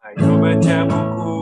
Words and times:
Ayo 0.00 0.40
baca 0.40 0.88
buku 0.88 1.36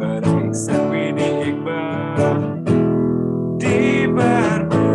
bareng 0.00 0.48
Iksan 0.48 0.88
Widi 0.88 1.52
Iqbal 1.52 2.64
di 3.60 4.08
Barbu. 4.08 4.88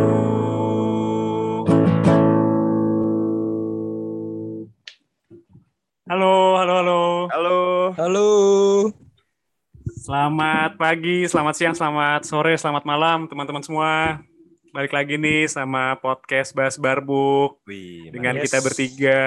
Halo, 6.10 6.58
halo, 6.58 6.74
halo. 6.82 7.02
Halo. 7.30 7.60
Halo. 7.94 8.30
Selamat 10.02 10.82
pagi, 10.82 11.30
selamat 11.30 11.54
siang, 11.54 11.76
selamat 11.78 12.26
sore, 12.26 12.58
selamat 12.58 12.90
malam 12.90 13.30
teman-teman 13.30 13.62
semua. 13.62 14.26
Balik 14.74 14.98
lagi 14.98 15.22
nih 15.22 15.46
sama 15.46 15.94
podcast 16.02 16.58
Bas 16.58 16.82
Barbuk 16.82 17.62
Wih, 17.70 18.10
dengan 18.10 18.42
Yes. 18.42 18.50
kita 18.50 18.66
bertiga. 18.66 19.22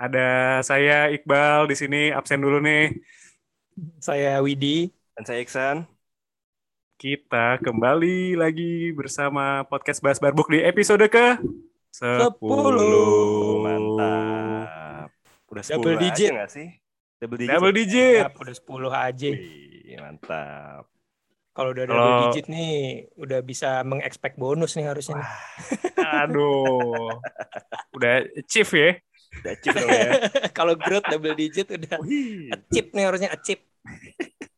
Ada 0.00 0.64
saya 0.64 1.12
Iqbal 1.12 1.68
di 1.68 1.76
sini 1.76 2.08
absen 2.08 2.40
dulu 2.40 2.56
nih. 2.64 2.88
Saya 4.00 4.40
Widi. 4.40 4.88
dan 5.12 5.28
saya 5.28 5.44
Iksan. 5.44 5.84
Kita 6.96 7.60
kembali 7.60 8.32
lagi 8.32 8.96
bersama 8.96 9.60
podcast 9.68 10.00
Bas 10.00 10.16
Barbuk 10.16 10.48
di 10.48 10.64
episode 10.64 11.04
ke 11.12 11.36
10. 11.92 12.32
Sepuluh. 12.32 13.60
Mantap. 13.60 15.12
Udah 15.52 15.64
10 15.68 15.76
Double 15.76 15.92
aja 15.92 16.00
digit. 16.08 16.30
nggak 16.32 16.48
sih? 16.48 16.68
Double 17.20 17.36
digit. 17.36 17.52
Double 17.52 17.74
digit. 17.76 18.24
Ya, 18.24 18.32
udah 18.32 18.56
10 18.56 19.04
aja. 19.04 19.28
Wih, 19.36 19.96
mantap. 20.00 20.88
Kalau 21.52 21.76
udah 21.76 21.84
double 21.84 22.16
digit 22.32 22.48
nih, 22.48 23.04
udah 23.20 23.44
bisa 23.44 23.84
mengekspek 23.84 24.40
bonus 24.40 24.80
nih 24.80 24.88
harusnya. 24.88 25.20
nih. 25.20 25.28
Aduh. 26.24 27.20
Udah 28.00 28.24
chief 28.48 28.72
ya. 28.72 28.96
Udah 29.30 29.54
chip 29.62 29.74
dong 29.78 29.90
ya. 29.90 30.10
Kalau 30.58 30.74
growth 30.74 31.06
double 31.06 31.34
digit 31.38 31.70
udah 31.70 31.98
chip 32.74 32.86
nih 32.90 33.04
harusnya 33.06 33.30
chip. 33.40 33.62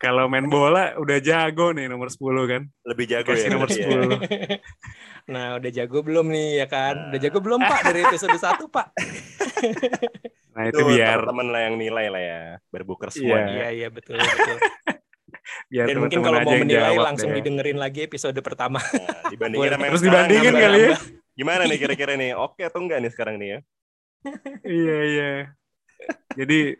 Kalau 0.02 0.26
main 0.26 0.50
bola 0.50 0.98
udah 0.98 1.22
jago 1.22 1.70
nih 1.70 1.86
nomor 1.86 2.10
10 2.10 2.18
kan. 2.50 2.62
lebih 2.82 3.06
jago 3.06 3.30
Kasih 3.30 3.46
ya. 3.46 3.52
nomor 3.54 3.68
berarti 3.70 3.86
ya. 3.86 4.58
10. 4.58 4.58
Nah, 5.32 5.54
udah 5.54 5.70
jago 5.70 6.02
belum 6.02 6.26
nih 6.34 6.48
ya 6.58 6.66
kan? 6.66 7.14
Udah 7.14 7.20
jago 7.22 7.38
belum 7.38 7.62
Pak 7.62 7.80
dari 7.86 8.02
episode 8.02 8.34
1 8.34 8.66
Pak? 8.66 8.86
Nah, 10.52 10.68
itu 10.68 10.84
Itu 10.84 10.92
biar 10.92 11.24
teman-teman 11.24 11.48
lah 11.48 11.60
yang 11.64 11.76
nilai 11.80 12.06
lah 12.12 12.20
ya. 12.20 12.40
Berbuker 12.68 13.08
semua. 13.08 13.40
Iya. 13.40 13.40
nih. 13.40 13.54
Iya, 13.56 13.68
iya 13.72 13.88
betul 13.88 14.20
betul. 14.20 14.58
biar 15.72 15.86
Dan 15.88 15.96
mungkin 15.96 16.20
kalau 16.20 16.38
mau 16.44 16.52
menilai 16.52 16.92
jawab 16.92 17.06
langsung 17.08 17.30
deh. 17.32 17.36
didengerin 17.40 17.78
lagi 17.80 18.00
episode 18.04 18.36
pertama. 18.44 18.76
Nah, 18.84 19.32
dibandingin 19.32 19.64
Boleh. 19.64 19.72
sama 19.72 19.84
yang 19.88 19.92
Terus 19.96 20.04
dibandingin 20.04 20.52
kali 20.52 20.78
ya. 20.84 20.90
Gimana 21.32 21.62
nih 21.64 21.78
kira-kira 21.80 22.12
nih? 22.20 22.36
Oke 22.36 22.68
atau 22.68 22.84
enggak 22.84 23.00
nih 23.00 23.10
sekarang 23.16 23.40
nih 23.40 23.48
ya? 23.48 23.58
Iya, 24.62 24.98
iya. 25.04 25.32
Jadi 26.34 26.76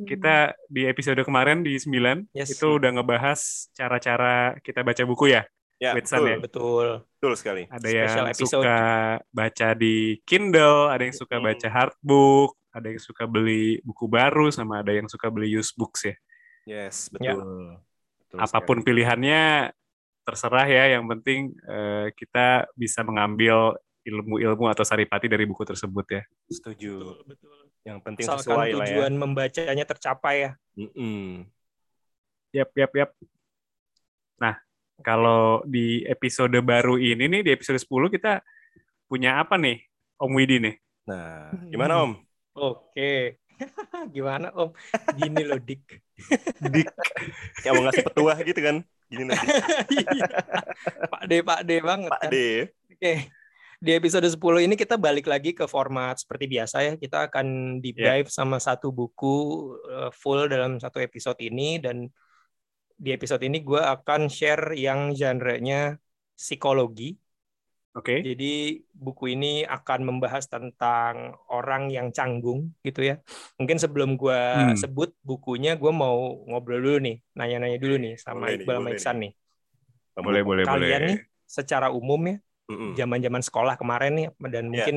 kita 0.00 0.56
di 0.66 0.88
episode 0.88 1.20
kemarin 1.20 1.60
di 1.60 1.76
9 1.76 2.24
Yes. 2.32 2.56
itu 2.56 2.80
udah 2.80 2.88
ngebahas 2.96 3.40
cara-cara 3.76 4.56
kita 4.64 4.80
baca 4.80 5.02
buku 5.04 5.28
ya. 5.28 5.44
Ya, 5.76 5.96
Witsan 5.96 6.20
betul, 6.20 6.28
ya? 6.28 6.36
Betul. 6.40 6.86
betul 7.16 7.32
sekali. 7.36 7.62
Ada 7.68 7.88
Special 7.88 8.04
yang 8.04 8.28
episode. 8.32 8.48
suka 8.64 8.78
baca 9.32 9.68
di 9.72 9.96
Kindle, 10.28 10.80
ada 10.88 11.02
yang 11.04 11.16
suka 11.16 11.36
Hmm. 11.40 11.46
baca 11.48 11.68
hardbook, 11.68 12.50
ada 12.70 12.86
yang 12.92 13.00
suka 13.00 13.24
beli 13.24 13.80
buku 13.80 14.04
baru, 14.04 14.52
sama 14.52 14.84
ada 14.84 14.92
yang 14.92 15.08
suka 15.08 15.32
beli 15.32 15.48
used 15.50 15.72
books 15.76 16.04
ya. 16.04 16.16
Yes, 16.68 17.08
Ya. 17.16 17.32
betul. 17.32 17.80
Betul 18.20 18.38
Apa 18.44 18.58
pun 18.60 18.78
pilihannya 18.84 19.72
terserah 20.22 20.68
ya, 20.68 20.84
yang 20.94 21.08
penting 21.08 21.56
eh, 21.64 22.12
kita 22.12 22.68
bisa 22.76 23.00
mengambil 23.00 23.72
ilmu-ilmu 24.10 24.66
atau 24.66 24.82
saripati 24.82 25.30
dari 25.30 25.46
buku 25.46 25.62
tersebut 25.62 26.06
ya. 26.10 26.22
Setuju. 26.50 27.22
Betul, 27.22 27.24
betul. 27.30 27.56
Yang 27.80 27.98
penting 28.04 28.24
Asalkan 28.26 28.42
sesuai 28.44 28.68
lah 28.74 28.84
ya. 28.84 28.88
tujuan 28.92 29.12
membacanya 29.16 29.84
tercapai 29.86 30.34
ya. 30.42 30.50
Mm-mm. 30.76 31.46
Yap, 32.50 32.70
yap, 32.74 32.92
yap. 32.92 33.10
Nah, 34.36 34.58
kalau 35.00 35.62
di 35.64 36.02
episode 36.04 36.58
baru 36.60 36.98
ini 36.98 37.30
nih, 37.30 37.40
di 37.46 37.50
episode 37.54 37.78
10 37.78 38.10
kita 38.10 38.42
punya 39.06 39.38
apa 39.40 39.54
nih, 39.56 39.80
Om 40.18 40.32
Widi 40.34 40.58
nih? 40.60 40.74
Nah, 41.08 41.54
gimana 41.70 42.04
Om? 42.04 42.12
Oke. 42.58 43.38
Gimana 44.16 44.48
Om? 44.56 44.72
Gini 45.20 45.42
loh 45.44 45.60
Dik. 45.60 45.84
Dik. 46.74 46.88
Kayak 47.60 47.72
mau 47.76 47.82
ngasih 47.84 48.04
petuah 48.08 48.38
gitu 48.40 48.60
kan? 48.60 48.76
Gini 49.10 49.26
nih, 49.26 49.36
Iya. 50.00 50.26
Pak 51.10 51.22
D, 51.28 51.32
Pak 51.42 51.60
D 51.66 51.70
banget 51.82 52.08
Pak 52.08 52.20
kan. 52.24 52.30
D. 52.32 52.36
Oke. 52.94 53.12
Di 53.80 53.96
episode 53.96 54.28
10 54.28 54.36
ini 54.60 54.76
kita 54.76 55.00
balik 55.00 55.24
lagi 55.24 55.56
ke 55.56 55.64
format 55.64 56.12
seperti 56.20 56.44
biasa 56.44 56.76
ya. 56.84 56.92
Kita 57.00 57.32
akan 57.32 57.80
deep 57.80 57.96
Ya. 57.96 58.20
dive 58.20 58.28
sama 58.28 58.60
satu 58.60 58.92
buku 58.92 59.36
eh, 59.88 60.10
full 60.12 60.52
dalam 60.52 60.76
satu 60.76 61.00
episode 61.00 61.40
ini 61.40 61.80
dan 61.80 62.04
di 63.00 63.16
episode 63.16 63.40
ini 63.40 63.64
gue 63.64 63.80
akan 63.80 64.28
share 64.28 64.76
yang 64.76 65.16
genre-nya 65.16 65.96
psikologi. 66.36 67.16
Oke. 67.96 68.20
Jadi 68.20 68.84
buku 68.92 69.32
ini 69.32 69.64
akan 69.64 70.00
membahas 70.04 70.44
tentang 70.46 71.40
orang 71.48 71.88
yang 71.88 72.12
canggung 72.12 72.76
gitu 72.84 73.00
ya. 73.02 73.16
Mungkin 73.56 73.80
sebelum 73.80 74.14
gua 74.14 74.70
Hmm. 74.70 74.76
sebut 74.76 75.16
bukunya, 75.24 75.74
gue 75.74 75.90
mau 75.90 76.38
ngobrol 76.46 76.78
dulu 76.78 76.98
nih, 77.02 77.16
nanya-nanya 77.34 77.80
dulu 77.80 77.96
nih 77.98 78.14
sama 78.14 78.44
Boleh 78.46 78.52
nih, 78.52 78.56
Iqbal 78.62 78.76
sama 78.76 78.84
boleh 78.84 78.94
Iksan 78.94 79.16
nih. 79.24 79.32
Boleh, 80.20 80.42
boleh, 80.44 80.62
Kalian 80.68 80.76
boleh. 81.00 81.08
nih 81.08 81.18
secara 81.48 81.88
umum 81.90 82.20
ya. 82.28 82.36
Zaman-zaman 82.96 83.42
sekolah 83.42 83.74
kemarin 83.80 84.12
nih, 84.16 84.26
dan 84.50 84.64
Iya. 84.68 84.70
mungkin 84.70 84.96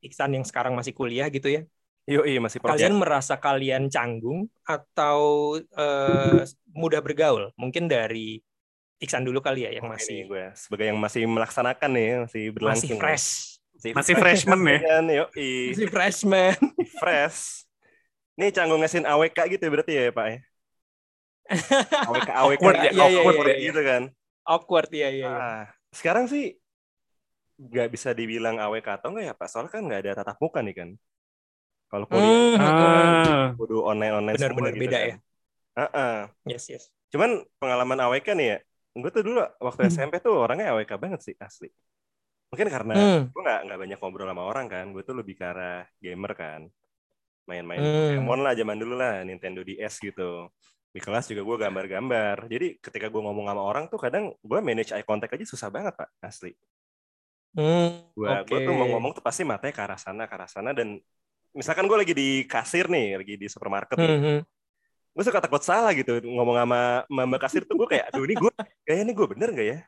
Iksan 0.00 0.32
yang 0.32 0.48
sekarang 0.48 0.72
masih 0.72 0.96
kuliah 0.96 1.28
gitu 1.28 1.52
ya. 1.52 1.62
Yoi, 2.08 2.40
masih 2.40 2.56
proses. 2.58 2.80
Kalian 2.80 2.96
merasa 2.96 3.36
kalian 3.36 3.92
canggung 3.92 4.48
atau 4.64 5.20
eh, 5.60 6.40
mudah 6.72 7.04
bergaul? 7.04 7.52
Mungkin 7.60 7.86
dari 7.86 8.40
Iksan 9.00 9.24
dulu 9.24 9.40
kali 9.40 9.64
ya 9.64 9.72
yang 9.72 9.88
nih 9.88 9.92
masih 9.96 10.18
gue 10.28 10.44
sebagai 10.52 10.92
yang 10.92 11.00
masih 11.00 11.24
melaksanakan 11.24 11.90
nih, 11.96 12.08
masih 12.28 12.44
berlangsung. 12.52 12.96
masih 12.96 13.00
fresh, 13.00 13.28
Masih 13.96 14.14
freshman 14.16 14.60
ya? 14.68 14.78
Kan, 14.84 15.04
yoi, 15.08 15.52
masih 15.72 15.88
freshman. 15.88 16.56
fresh. 17.00 17.64
Ini 18.36 18.52
canggung 18.52 18.80
ngasih 18.84 19.00
AWK 19.04 19.38
gitu 19.56 19.62
ya 19.64 19.70
berarti 19.72 19.92
ya 19.96 20.04
Pak 20.12 20.26
ya? 20.28 20.38
AWK 22.12 22.28
AWK 22.28 22.60
Awkward 22.60 22.76
ya, 22.76 22.90
iya, 22.92 23.04
iya, 23.08 23.20
awkward 23.24 23.48
iya, 23.48 23.56
iya. 23.56 23.66
gitu 23.72 23.80
kan. 23.80 24.02
Awkward 24.44 24.90
ya, 24.92 25.08
ya. 25.08 25.24
ya. 25.24 25.28
Ah, 25.32 25.62
sekarang 25.96 26.28
sih 26.28 26.59
nggak 27.68 27.88
bisa 27.94 28.10
dibilang 28.18 28.56
AWK 28.62 28.88
atau 28.96 29.08
enggak 29.10 29.24
ya 29.28 29.34
Pak, 29.40 29.48
soalnya 29.50 29.72
kan 29.74 29.82
nggak 29.86 30.00
ada 30.02 30.12
tatap 30.18 30.36
muka 30.44 30.60
nih 30.66 30.74
kan. 30.80 30.90
Kalau 31.90 32.06
kuliah, 32.12 32.42
Hmm, 32.52 32.60
Ah, 32.62 33.54
kudu 33.58 33.74
online-online 33.90 34.38
Benar-benar 34.38 34.72
gitu 34.78 34.78
beda 34.82 34.98
kan. 35.00 35.10
ya. 35.10 35.14
Heeh. 35.78 36.12
Yes, 36.44 36.68
yes. 36.68 36.90
Cuman 37.12 37.30
pengalaman 37.60 37.98
AWK 38.04 38.28
nih 38.38 38.46
ya, 38.54 38.56
gue 39.02 39.10
tuh 39.16 39.22
dulu 39.26 39.38
waktu 39.66 39.80
Hmm. 39.80 39.90
SMP 39.94 40.14
tuh 40.26 40.34
orangnya 40.44 40.66
AWK 40.74 40.92
banget 41.04 41.20
sih 41.26 41.34
asli. 41.46 41.68
Mungkin 42.50 42.68
karena 42.74 42.94
Hmm. 42.94 43.32
gue 43.32 43.40
nggak 43.46 43.60
nggak 43.66 43.78
banyak 43.82 43.98
ngobrol 44.00 44.28
sama 44.30 44.44
orang 44.50 44.66
kan, 44.74 44.84
gue 44.94 45.02
tuh 45.08 45.16
lebih 45.20 45.34
ke 45.40 45.44
arah 45.50 45.86
gamer 46.04 46.32
kan, 46.42 46.60
main-main 47.50 47.84
Hmm. 47.84 47.92
Pokemon 47.94 48.40
lah 48.44 48.52
zaman 48.60 48.76
dulu 48.82 48.94
lah, 49.02 49.22
Nintendo 49.28 49.60
DS 49.68 49.94
gitu. 50.02 50.48
Di 50.94 51.00
kelas 51.04 51.24
juga 51.30 51.42
gue 51.48 51.56
gambar-gambar. 51.64 52.36
Jadi 52.52 52.66
ketika 52.84 53.06
gue 53.12 53.22
ngomong 53.26 53.46
sama 53.50 53.62
orang 53.64 53.84
tuh 53.92 53.98
kadang 54.04 54.24
gue 54.42 54.58
manage 54.68 54.90
eye 54.96 55.06
contact 55.06 55.32
aja 55.36 55.46
susah 55.48 55.70
banget 55.72 55.94
pak, 56.00 56.08
asli. 56.24 56.52
Hmm, 57.54 57.86
Gue 58.16 58.30
oke. 58.32 58.56
tuh 58.66 58.72
mau 58.78 58.86
ngomong 58.92 59.12
tuh 59.16 59.22
pasti 59.26 59.42
matanya 59.50 59.74
ke 59.76 59.82
arah 59.86 60.00
sana, 60.04 60.22
ke 60.28 60.34
arah 60.36 60.50
sana 60.54 60.70
dan 60.78 60.88
misalkan 61.58 61.86
gue 61.90 61.98
lagi 62.02 62.14
di 62.20 62.28
kasir 62.52 62.84
nih, 62.94 63.06
lagi 63.20 63.34
di 63.42 63.46
supermarket 63.54 63.98
nih, 64.04 64.12
Hmm, 64.12 64.22
hmm. 64.24 64.46
gue 65.14 65.24
suka 65.26 65.42
takut 65.44 65.62
salah 65.68 65.90
gitu 65.98 66.10
ngomong 66.36 66.56
sama 66.62 66.78
sama 67.08 67.22
mbak 67.30 67.40
kasir 67.44 67.62
tuh 67.68 67.74
gue 67.80 67.88
kayak 67.92 68.04
aduh 68.14 68.22
ini 68.26 68.34
gue 68.42 68.50
kayaknya 68.86 69.02
ini 69.06 69.12
gue 69.18 69.26
bener 69.32 69.48
gak 69.58 69.66
ya 69.72 69.78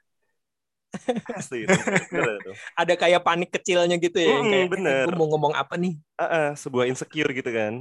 asli 1.38 1.58
itu 1.68 1.80
bener 2.14 2.34
itu 2.42 2.52
Ada 2.80 2.94
kayak 3.00 3.20
panik 3.26 3.48
kecilnya 3.54 3.96
gitu 4.04 4.18
ya, 4.20 4.30
yang 4.40 4.46
Mm, 4.46 4.52
kayak 4.52 4.68
bener. 4.72 5.08
gue 5.08 5.12
mau 5.18 5.26
ngomong 5.30 5.54
apa 5.56 5.74
nih? 5.82 5.92
Ah, 6.20 6.24
ah, 6.36 6.46
sebuah 6.62 6.86
insecure 6.90 7.30
gitu 7.38 7.50
kan 7.58 7.74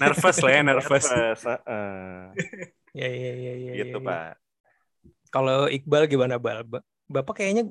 nervous 0.00 0.38
lah 0.44 0.50
ya, 0.56 0.60
nervous. 0.68 1.06
Nervous, 1.06 1.40
ah, 1.46 1.60
ah. 1.68 2.36
Ya, 2.94 3.08
ya, 3.08 3.30
ya, 3.44 3.52
ya. 3.66 3.72
gitu 3.76 3.96
ya, 3.96 3.98
ya. 4.06 4.06
pak 4.06 4.38
Kalau 5.34 5.58
Iqbal 5.76 6.02
gimana, 6.12 6.36
Bal? 6.44 6.58
Ba- 6.72 6.84
Bapak 7.14 7.34
kayaknya 7.40 7.62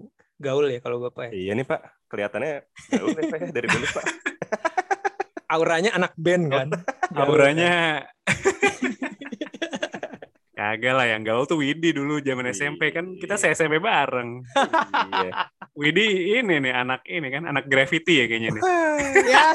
gaul 0.41 0.65
ya 0.67 0.81
kalau 0.81 0.97
Bapak 1.05 1.29
ya. 1.29 1.31
iya 1.37 1.51
nih 1.53 1.63
pak 1.63 1.79
kelihatannya 2.09 2.65
jauh 2.89 3.13
nih 3.13 3.29
pak 3.29 3.37
ya, 3.37 3.47
dari 3.53 3.67
dulu 3.69 3.85
pak 3.93 4.05
Auranya 5.51 5.91
anak 5.91 6.15
band 6.15 6.47
kan. 6.47 6.67
Gaul, 7.11 7.27
Auranya 7.27 8.07
kagak 10.55 10.93
lah 10.93 11.09
yang 11.09 11.25
gaul 11.27 11.43
tuh 11.43 11.59
Widi 11.59 11.91
dulu 11.91 12.23
zaman 12.23 12.47
SMP 12.55 12.95
kan 12.95 13.19
kita 13.19 13.35
se 13.35 13.51
SMP 13.51 13.83
bareng. 13.83 14.45
iya 15.11 15.51
Widi 15.75 16.39
ini 16.39 16.63
nih 16.63 16.71
anak 16.71 17.03
ini 17.09 17.27
kan 17.33 17.43
anak 17.49 17.67
graffiti 17.67 18.23
ya 18.23 18.25
kayaknya 18.31 18.49
nih. 18.55 18.63
Ya. 19.27 19.51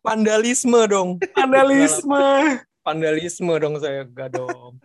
Vandalisme 0.00 0.80
dong. 0.88 1.20
Vandalisme. 1.36 2.24
Vandalisme 2.80 3.54
dong 3.60 3.76
saya 3.82 4.08
gak 4.08 4.40
dong. 4.40 4.80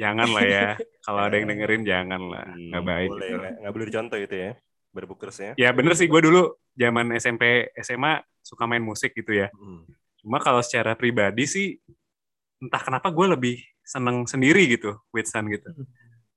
Jangan 0.00 0.28
lah 0.32 0.44
ya. 0.44 0.68
Kalau 1.04 1.20
ada 1.20 1.34
yang 1.36 1.48
dengerin 1.52 1.82
jangan 1.84 2.20
lah. 2.24 2.46
Nggak 2.56 2.82
baik. 2.82 3.08
boleh 3.12 3.28
gitu. 3.28 3.38
nggak 3.38 3.52
nggak 3.60 3.72
boleh 3.72 3.86
dicontoh 3.86 4.18
itu 4.18 4.36
ya 4.36 4.50
berbukersnya 4.90 5.50
Ya 5.54 5.70
bener 5.70 5.94
sih 5.94 6.10
gue 6.10 6.18
dulu 6.18 6.50
zaman 6.74 7.14
SMP 7.14 7.70
SMA 7.78 8.18
suka 8.40 8.64
main 8.64 8.82
musik 8.82 9.12
gitu 9.12 9.30
ya. 9.30 9.52
Hmm. 9.52 9.84
Cuma 10.18 10.40
kalau 10.40 10.64
secara 10.64 10.96
pribadi 10.96 11.44
sih 11.44 11.76
entah 12.58 12.80
kenapa 12.80 13.08
gue 13.08 13.26
lebih 13.28 13.56
seneng 13.80 14.24
sendiri 14.24 14.66
gitu 14.66 14.96
with 15.12 15.28
Sun 15.28 15.46
gitu. 15.46 15.68
Hmm. 15.70 15.86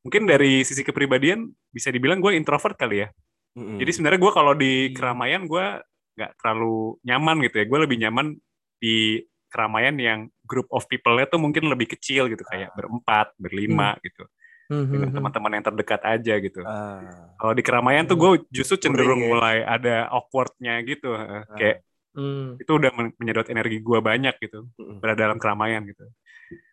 Mungkin 0.04 0.28
dari 0.28 0.62
sisi 0.62 0.84
kepribadian 0.84 1.48
bisa 1.72 1.88
dibilang 1.88 2.20
gue 2.20 2.36
introvert 2.36 2.76
kali 2.76 3.04
ya. 3.04 3.10
Mm-mm. 3.56 3.80
Jadi 3.80 3.92
sebenarnya 3.94 4.20
gue 4.20 4.32
kalau 4.34 4.54
di 4.54 4.92
Hmm. 4.92 4.94
keramaian 4.94 5.42
gue 5.48 5.66
nggak 6.14 6.32
terlalu 6.38 7.00
nyaman 7.02 7.38
gitu 7.42 7.56
ya. 7.58 7.66
Gue 7.66 7.80
lebih 7.82 7.98
nyaman 8.04 8.36
di 8.78 9.18
keramaian 9.54 9.94
yang 9.94 10.20
group 10.42 10.66
of 10.74 10.90
people-nya 10.90 11.30
tuh 11.30 11.38
mungkin 11.38 11.70
lebih 11.70 11.94
kecil 11.94 12.26
gitu 12.26 12.42
kayak 12.42 12.74
berempat, 12.74 13.38
berlima 13.38 13.94
gitu. 14.02 14.26
Hmm, 14.74 14.90
Dengan 14.90 14.90
hmm, 14.90 15.06
hmm. 15.06 15.16
teman-teman 15.22 15.52
yang 15.54 15.66
terdekat 15.70 16.02
aja 16.02 16.34
gitu. 16.42 16.62
Ah. 16.66 17.30
Kalau 17.38 17.54
di 17.54 17.62
keramaian 17.62 18.10
tuh 18.10 18.18
gue 18.18 18.32
justru 18.50 18.82
cenderung 18.82 19.22
Kuring 19.22 19.22
ya. 19.22 19.30
mulai 19.30 19.58
ada 19.62 19.96
awkward-nya 20.10 20.82
gitu. 20.82 21.14
Eh, 21.14 21.44
Kayak 21.54 21.78
Hmm, 22.14 22.62
itu 22.62 22.70
udah 22.70 22.94
men- 22.94 23.10
menyedot 23.18 23.50
energi 23.50 23.82
gue 23.82 23.98
banyak 23.98 24.38
gitu 24.38 24.70
Mm-mm. 24.78 25.02
berada 25.02 25.26
dalam 25.26 25.42
keramaian 25.42 25.82
gitu. 25.82 26.06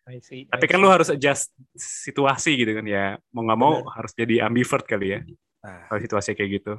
I 0.05 0.21
see, 0.21 0.45
Tapi 0.45 0.65
I 0.65 0.69
kan 0.69 0.77
see. 0.77 0.85
lu 0.85 0.89
harus 0.93 1.09
adjust 1.09 1.57
situasi 1.81 2.61
gitu 2.61 2.77
kan 2.77 2.85
ya. 2.85 3.17
Mau 3.33 3.49
nggak 3.49 3.57
mau 3.57 3.81
harus 3.89 4.13
jadi 4.13 4.45
ambivert 4.45 4.85
kali 4.85 5.17
ya. 5.17 5.21
Ah, 5.65 5.89
Kalau 5.89 6.01
situasi 6.05 6.37
kayak 6.37 6.51
gitu. 6.61 6.75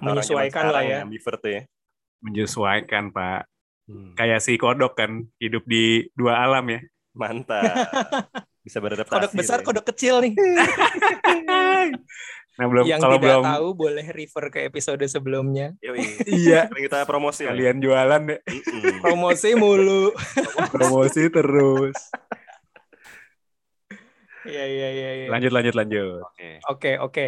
Menyesuaikan 0.00 0.70
lah 0.70 0.86
sekarang 0.86 0.86
ya. 0.86 0.98
ambivert 1.02 1.42
ya. 1.42 1.60
Menyesuaikan 2.22 3.04
Pak. 3.10 3.42
Hmm. 3.84 4.16
Kayak 4.16 4.40
si 4.40 4.56
kodok 4.56 4.96
kan 4.96 5.28
hidup 5.36 5.64
di 5.68 6.08
dua 6.16 6.40
alam 6.40 6.64
ya. 6.72 6.80
Mantap. 7.14 7.62
Bisa 8.64 8.80
beradaptasi. 8.80 9.12
kodok 9.12 9.32
besar, 9.36 9.58
tuh 9.60 9.62
ya. 9.62 9.66
kodok 9.68 9.84
kecil 9.92 10.14
nih. 10.24 10.32
Nah 12.54 12.70
belum 12.70 12.86
yang 12.86 13.02
kalau 13.02 13.18
tidak 13.18 13.26
belum 13.26 13.44
tahu 13.50 13.68
boleh 13.74 14.06
refer 14.14 14.44
ke 14.46 14.60
episode 14.70 15.02
sebelumnya. 15.10 15.74
Yoi. 15.82 16.06
iya 16.46 16.70
kita 16.70 17.02
promosi 17.02 17.50
kalian 17.50 17.82
jualan 17.82 18.30
deh 18.30 18.38
Mm-mm. 18.46 19.02
Promosi 19.02 19.58
mulu. 19.58 20.14
promosi 20.70 21.26
terus. 21.34 21.98
Iya 24.46 24.64
iya 24.70 24.88
iya. 24.94 25.10
iya. 25.24 25.28
Lanjut 25.34 25.50
lanjut 25.50 25.74
lanjut. 25.74 26.22
Oke. 26.30 26.50
Oke 26.70 26.92
oke. 27.02 27.26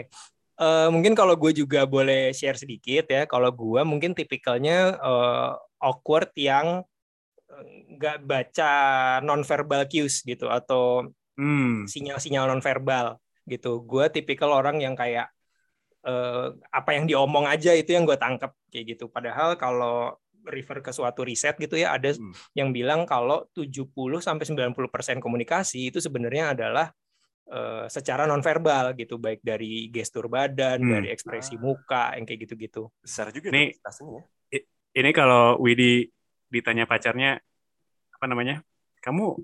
Eh, 0.56 0.88
mungkin 0.88 1.12
kalau 1.12 1.36
gue 1.36 1.52
juga 1.52 1.84
boleh 1.84 2.32
share 2.32 2.56
sedikit 2.56 3.04
ya. 3.12 3.28
Kalau 3.28 3.52
gue 3.52 3.80
mungkin 3.84 4.16
tipikalnya 4.16 4.96
eh, 4.96 5.50
awkward 5.84 6.32
yang 6.36 6.80
eh, 7.52 7.64
nggak 7.96 8.16
baca 8.24 8.70
nonverbal 9.26 9.84
cues 9.90 10.24
gitu 10.24 10.48
atau 10.48 11.04
Hmm. 11.36 11.84
sinyal-sinyal 11.84 12.48
nonverbal 12.48 13.20
gitu. 13.44 13.84
Gue 13.84 14.08
tipikal 14.08 14.56
orang 14.56 14.80
yang 14.80 14.96
kayak 14.96 15.28
eh, 16.08 16.46
apa 16.72 16.90
yang 16.96 17.04
diomong 17.04 17.44
aja 17.44 17.76
itu 17.76 17.92
yang 17.92 18.08
gue 18.08 18.16
tangkap 18.16 18.56
kayak 18.72 18.96
gitu. 18.96 19.12
Padahal 19.12 19.60
kalau 19.60 20.16
refer 20.46 20.78
ke 20.80 20.94
suatu 20.94 21.26
riset 21.26 21.58
gitu 21.60 21.74
ya 21.76 21.92
ada 21.98 22.14
Hmm. 22.14 22.32
yang 22.56 22.70
bilang 22.72 23.04
kalau 23.04 23.44
70 23.52 24.22
sampai 24.22 24.46
90% 24.46 25.18
komunikasi 25.20 25.90
itu 25.92 25.98
sebenarnya 25.98 26.54
adalah 26.54 26.88
eh, 27.46 27.86
secara 27.86 28.24
nonverbal 28.24 28.94
gitu, 28.94 29.16
baik 29.16 29.40
dari 29.40 29.86
gestur 29.88 30.26
badan, 30.26 30.78
Hmm. 30.78 30.92
dari 30.98 31.08
ekspresi 31.10 31.54
muka 31.56 32.14
yang 32.14 32.24
kayak 32.24 32.40
gitu-gitu. 32.44 32.90
Besar 32.98 33.30
juga 33.30 33.50
ya. 33.50 33.70
Ini 34.96 35.10
kalau 35.12 35.60
Widi 35.60 36.08
ditanya 36.48 36.88
pacarnya 36.88 37.36
apa 38.10 38.24
namanya? 38.24 38.64
Kamu 38.98 39.36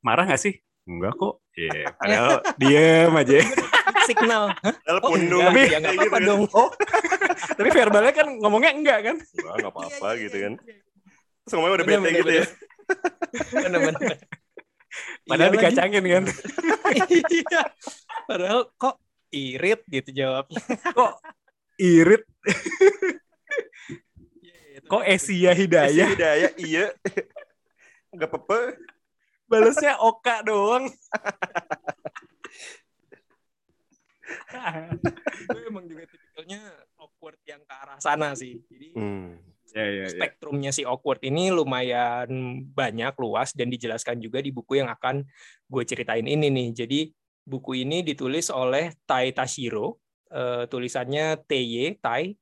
marah 0.00 0.22
nggak 0.22 0.38
sih? 0.38 0.54
Enggak 0.86 1.18
kok. 1.18 1.42
Iya. 1.52 1.90
Padahal 1.92 2.38
diem 2.62 3.12
aja. 3.12 3.38
Signal. 4.06 4.54
Padahal 4.54 4.98
Oh, 5.02 5.10
pundung. 5.10 5.42
enggak, 5.42 5.50
Tapi- 5.50 5.66
ya 5.66 5.78
nggak 5.78 5.92
Kayak 5.92 6.06
apa-apa 6.06 6.18
gitu 6.18 6.28
dong. 6.30 6.42
Oh. 6.54 6.68
Tapi 7.58 7.68
verbalnya 7.70 8.12
kan 8.14 8.26
ngomongnya 8.38 8.70
enggak 8.72 8.98
kan? 9.02 9.16
Nggak 9.18 9.68
apa-apa 9.68 9.90
Iya, 9.90 10.14
iya, 10.14 10.22
gitu 10.22 10.36
iya. 10.38 10.44
kan. 10.46 10.52
Terus 11.42 11.52
ngomongnya 11.52 11.74
udah 11.74 11.86
bete 11.90 12.08
gitu 12.14 12.30
ya. 12.32 12.44
Bener-bener. 13.52 14.16
Padahal 15.22 15.50
Iya 15.50 15.54
lagi. 15.54 15.64
dikacangin 15.66 16.04
kan. 16.04 16.24
Iya. 17.30 17.62
Padahal 18.26 18.60
kok 18.74 18.98
irit 19.30 19.80
gitu 19.86 20.10
jawabnya. 20.12 20.58
Kok 20.90 21.12
irit? 21.78 22.22
Iya, 24.42 24.78
Kok 24.84 25.02
Esia 25.04 25.52
Hidayah? 25.52 26.08
hidayah, 26.08 26.50
iya. 26.58 26.90
Nggak 28.10 28.26
apa-apa. 28.26 28.74
Balesnya 29.46 29.98
Oka 29.98 30.42
doang. 30.42 30.90
Gue 35.46 35.60
emang 35.66 35.84
juga 35.86 36.06
tipikalnya 36.06 36.60
awkward 36.96 37.38
yang 37.44 37.62
ke 37.62 37.74
arah 37.74 37.98
sana 37.98 38.34
sih. 38.34 38.58
Jadi 38.66 38.94
Hmm. 38.94 39.38
Ya, 39.70 39.86
ya, 39.86 40.06
ya. 40.06 40.08
spektrumnya 40.10 40.70
si 40.74 40.82
awkward 40.82 41.22
ini 41.22 41.54
lumayan 41.54 42.28
banyak 42.74 43.14
luas 43.22 43.54
dan 43.54 43.70
dijelaskan 43.70 44.18
juga 44.18 44.42
di 44.42 44.50
buku 44.50 44.82
yang 44.82 44.90
akan 44.90 45.22
gue 45.70 45.82
ceritain 45.86 46.26
ini 46.26 46.50
nih. 46.50 46.68
Jadi 46.74 47.00
buku 47.46 47.86
ini 47.86 48.02
ditulis 48.02 48.50
oleh 48.50 48.94
Tai 49.06 49.30
Tashiro, 49.30 50.02
eh, 50.30 50.66
tulisannya 50.66 51.38
TY 51.46 52.02
Tai 52.02 52.34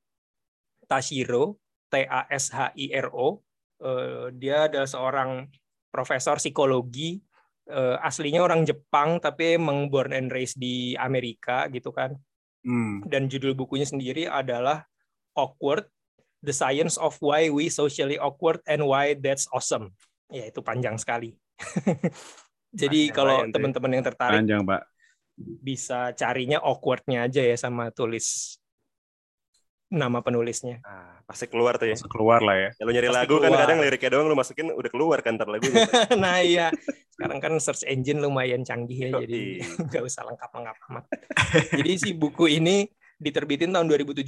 Tashiro 0.89 1.61
T 1.89 2.05
A 2.05 2.25
S 2.29 2.53
H 2.53 2.73
I 2.77 2.93
R 2.97 3.09
O. 3.13 3.41
Eh, 3.79 4.33
dia 4.37 4.67
adalah 4.67 4.89
seorang 4.89 5.47
profesor 5.93 6.37
psikologi 6.41 7.21
eh, 7.69 7.97
aslinya 8.01 8.41
orang 8.41 8.65
Jepang 8.65 9.21
tapi 9.21 9.61
emang 9.61 9.93
born 9.93 10.17
and 10.17 10.33
raised 10.33 10.57
di 10.57 10.97
Amerika 10.97 11.69
gitu 11.69 11.93
kan 11.93 12.17
Hmm. 12.67 13.07
dan 13.07 13.31
judul 13.31 13.55
bukunya 13.55 13.87
sendiri 13.87 14.27
adalah 14.27 14.83
Awkward: 15.39 15.87
The 16.43 16.55
Science 16.55 16.95
of 16.97 17.19
Why 17.19 17.51
We 17.51 17.67
Socially 17.69 18.15
Awkward 18.19 18.63
and 18.69 18.87
Why 18.87 19.19
That's 19.19 19.51
Awesome. 19.51 19.95
Ya 20.31 20.47
itu 20.47 20.63
panjang 20.63 20.95
sekali. 21.01 21.35
Jadi 22.71 23.11
Panjang 23.11 23.17
kalau 23.17 23.37
ya. 23.49 23.53
teman-teman 23.57 23.91
yang 23.99 24.05
tertarik 24.05 24.39
Panjang, 24.45 24.63
Pak. 24.63 24.83
bisa 25.39 26.13
carinya 26.19 26.59
awkwardnya 26.61 27.25
aja 27.31 27.41
ya 27.41 27.57
sama 27.57 27.89
tulis 27.95 28.59
nama 29.89 30.21
penulisnya. 30.21 30.85
Ah, 30.85 31.17
pasti 31.25 31.49
keluar 31.49 31.81
tuh 31.81 31.89
ya. 31.89 31.97
Langsung 31.97 32.13
keluar 32.13 32.45
lah 32.45 32.57
ya. 32.61 32.71
Ya, 32.77 32.83
lu 32.85 32.93
nyari 32.93 33.09
Pasti 33.09 33.19
lagu 33.25 33.35
kan 33.41 33.49
keluar. 33.49 33.61
kadang 33.65 33.79
liriknya 33.81 34.11
doang 34.13 34.27
lu 34.29 34.37
masukin 34.37 34.69
udah 34.69 34.91
keluar 34.93 35.19
kan 35.25 35.41
ntar 35.41 35.49
lagunya. 35.49 35.89
nah 36.23 36.45
iya, 36.45 36.69
sekarang 37.17 37.41
kan 37.41 37.53
search 37.57 37.89
engine 37.89 38.21
lumayan 38.21 38.69
canggih 38.69 39.09
ya, 39.09 39.11
jadi 39.25 39.65
nggak 39.89 40.03
usah 40.05 40.29
lengkap-lengkap 40.29 40.77
amat. 40.93 41.05
jadi 41.73 41.93
si 41.97 42.11
buku 42.13 42.61
ini 42.61 42.85
diterbitin 43.19 43.75
tahun 43.75 43.87
2017, 43.91 44.25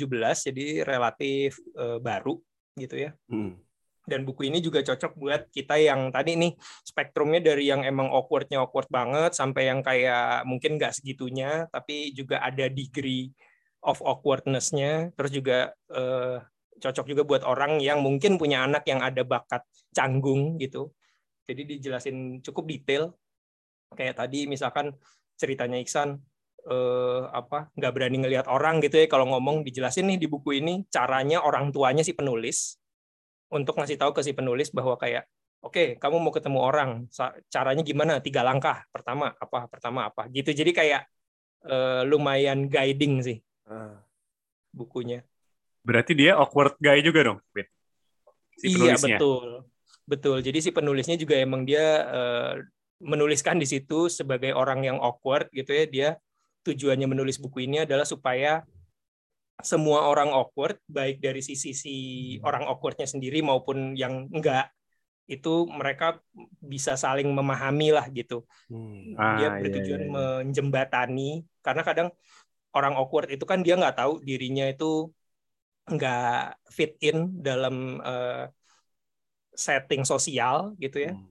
jadi 0.50 0.66
relatif 0.82 1.58
eh, 1.78 1.98
baru 2.02 2.38
gitu 2.78 2.96
ya. 2.98 3.10
Hmm. 3.30 3.58
dan 4.10 4.26
buku 4.26 4.50
ini 4.50 4.58
juga 4.58 4.82
cocok 4.82 5.12
buat 5.14 5.42
kita 5.54 5.78
yang 5.78 6.10
tadi 6.10 6.34
nih 6.34 6.58
spektrumnya 6.82 7.38
dari 7.38 7.70
yang 7.70 7.86
emang 7.86 8.10
awkwardnya 8.10 8.58
awkward 8.58 8.90
banget 8.90 9.38
sampai 9.38 9.70
yang 9.70 9.86
kayak 9.86 10.42
mungkin 10.50 10.80
nggak 10.80 10.98
segitunya 10.98 11.70
tapi 11.70 12.10
juga 12.10 12.42
ada 12.42 12.66
degree 12.66 13.30
of 13.86 14.02
awkwardness-nya 14.02 15.14
terus 15.14 15.30
juga 15.30 15.76
eh, 15.92 16.42
cocok 16.80 17.06
juga 17.06 17.22
buat 17.22 17.42
orang 17.44 17.78
yang 17.78 18.00
mungkin 18.00 18.40
punya 18.40 18.64
anak 18.64 18.88
yang 18.88 19.04
ada 19.04 19.22
bakat 19.22 19.62
canggung 19.92 20.56
gitu 20.58 20.90
jadi 21.44 21.62
dijelasin 21.76 22.40
cukup 22.42 22.66
detail 22.66 23.14
kayak 23.94 24.16
tadi 24.16 24.46
misalkan 24.46 24.94
ceritanya 25.36 25.78
Iksan 25.78 26.20
eh, 26.66 27.22
apa 27.30 27.72
nggak 27.72 27.92
berani 27.94 28.16
ngelihat 28.20 28.46
orang 28.50 28.82
gitu 28.84 29.00
ya. 29.00 29.06
Kalau 29.08 29.24
ngomong 29.30 29.64
dijelasin 29.64 30.08
nih 30.10 30.18
di 30.20 30.26
buku 30.28 30.60
ini 30.60 30.84
caranya 30.92 31.40
orang 31.40 31.72
tuanya 31.72 32.04
si 32.04 32.12
penulis 32.12 32.76
untuk 33.50 33.78
ngasih 33.78 33.96
tahu 33.96 34.12
ke 34.12 34.20
si 34.22 34.32
penulis 34.36 34.70
bahwa 34.70 34.94
kayak 34.94 35.24
oke 35.60 35.96
kamu 35.98 36.16
mau 36.20 36.32
ketemu 36.32 36.58
orang 36.60 36.90
sa- 37.08 37.36
caranya 37.48 37.80
gimana? 37.84 38.20
Tiga 38.20 38.44
langkah. 38.44 38.84
Pertama 38.92 39.32
apa? 39.36 39.66
Pertama 39.70 40.08
apa? 40.12 40.28
Gitu. 40.28 40.52
Jadi 40.52 40.70
kayak 40.76 41.02
eh, 41.68 42.02
lumayan 42.08 42.68
guiding 42.68 43.20
sih 43.20 43.38
Ah. 43.68 44.02
bukunya. 44.74 45.22
Berarti 45.84 46.12
dia 46.12 46.36
awkward 46.36 46.76
guy 46.82 47.00
juga 47.00 47.20
dong? 47.24 47.38
Si 48.60 48.68
iya 48.76 48.92
penulisnya. 48.98 49.16
betul. 49.16 49.48
Betul. 50.04 50.36
Jadi 50.42 50.58
si 50.58 50.70
penulisnya 50.74 51.16
juga 51.16 51.38
emang 51.38 51.64
dia 51.64 51.84
eh, 52.08 52.52
menuliskan 53.00 53.56
di 53.56 53.64
situ 53.64 54.12
sebagai 54.12 54.52
orang 54.52 54.84
yang 54.84 54.98
awkward 55.00 55.48
gitu 55.54 55.72
ya. 55.72 55.84
Dia 55.88 56.08
tujuannya 56.66 57.06
menulis 57.08 57.40
buku 57.40 57.64
ini 57.66 57.84
adalah 57.84 58.04
supaya 58.04 58.64
semua 59.60 60.08
orang 60.08 60.32
awkward 60.32 60.80
baik 60.88 61.20
dari 61.20 61.44
sisi 61.44 61.76
si 61.76 61.94
orang 62.40 62.64
awkwardnya 62.64 63.04
sendiri 63.04 63.44
maupun 63.44 63.92
yang 63.92 64.24
enggak 64.32 64.72
itu 65.30 65.68
mereka 65.70 66.18
bisa 66.58 66.96
saling 66.98 67.28
memahami 67.30 67.94
lah 67.94 68.06
gitu 68.10 68.42
Hmm. 68.70 69.18
Ah, 69.18 69.34
dia 69.38 69.48
iya, 69.50 69.58
bertujuan 69.62 70.02
iya, 70.02 70.06
iya. 70.06 70.14
menjembatani 70.14 71.42
karena 71.60 71.82
kadang 71.82 72.08
orang 72.70 72.94
awkward 72.94 73.28
itu 73.34 73.42
kan 73.42 73.60
dia 73.66 73.74
nggak 73.74 73.98
tahu 73.98 74.22
dirinya 74.22 74.64
itu 74.70 75.10
nggak 75.90 76.54
fit 76.70 76.92
in 77.02 77.18
dalam 77.42 77.98
eh, 77.98 78.46
setting 79.54 80.02
sosial 80.06 80.74
gitu 80.78 81.02
ya 81.10 81.12
Hmm. 81.12 81.28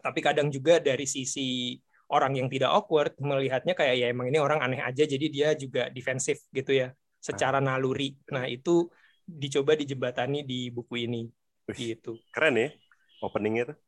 tapi 0.00 0.20
kadang 0.24 0.48
juga 0.48 0.80
dari 0.80 1.04
sisi 1.04 1.76
orang 2.08 2.32
yang 2.40 2.48
tidak 2.48 2.72
awkward 2.72 3.12
melihatnya 3.20 3.76
kayak 3.76 3.94
ya 4.00 4.06
emang 4.08 4.32
ini 4.32 4.40
orang 4.40 4.64
aneh 4.64 4.80
aja 4.80 5.04
jadi 5.04 5.26
dia 5.28 5.48
juga 5.56 5.92
defensif 5.92 6.44
gitu 6.52 6.72
ya 6.72 6.92
secara 7.20 7.60
naluri 7.60 8.16
nah 8.32 8.48
itu 8.48 8.88
dicoba 9.28 9.76
dijembatani 9.76 10.40
di 10.44 10.72
buku 10.72 11.04
ini 11.04 11.28
Wih, 11.68 11.76
gitu 11.92 12.16
Keren 12.32 12.56
ya. 12.56 12.68
openingnya 13.20 13.74
tuh? 13.74 13.78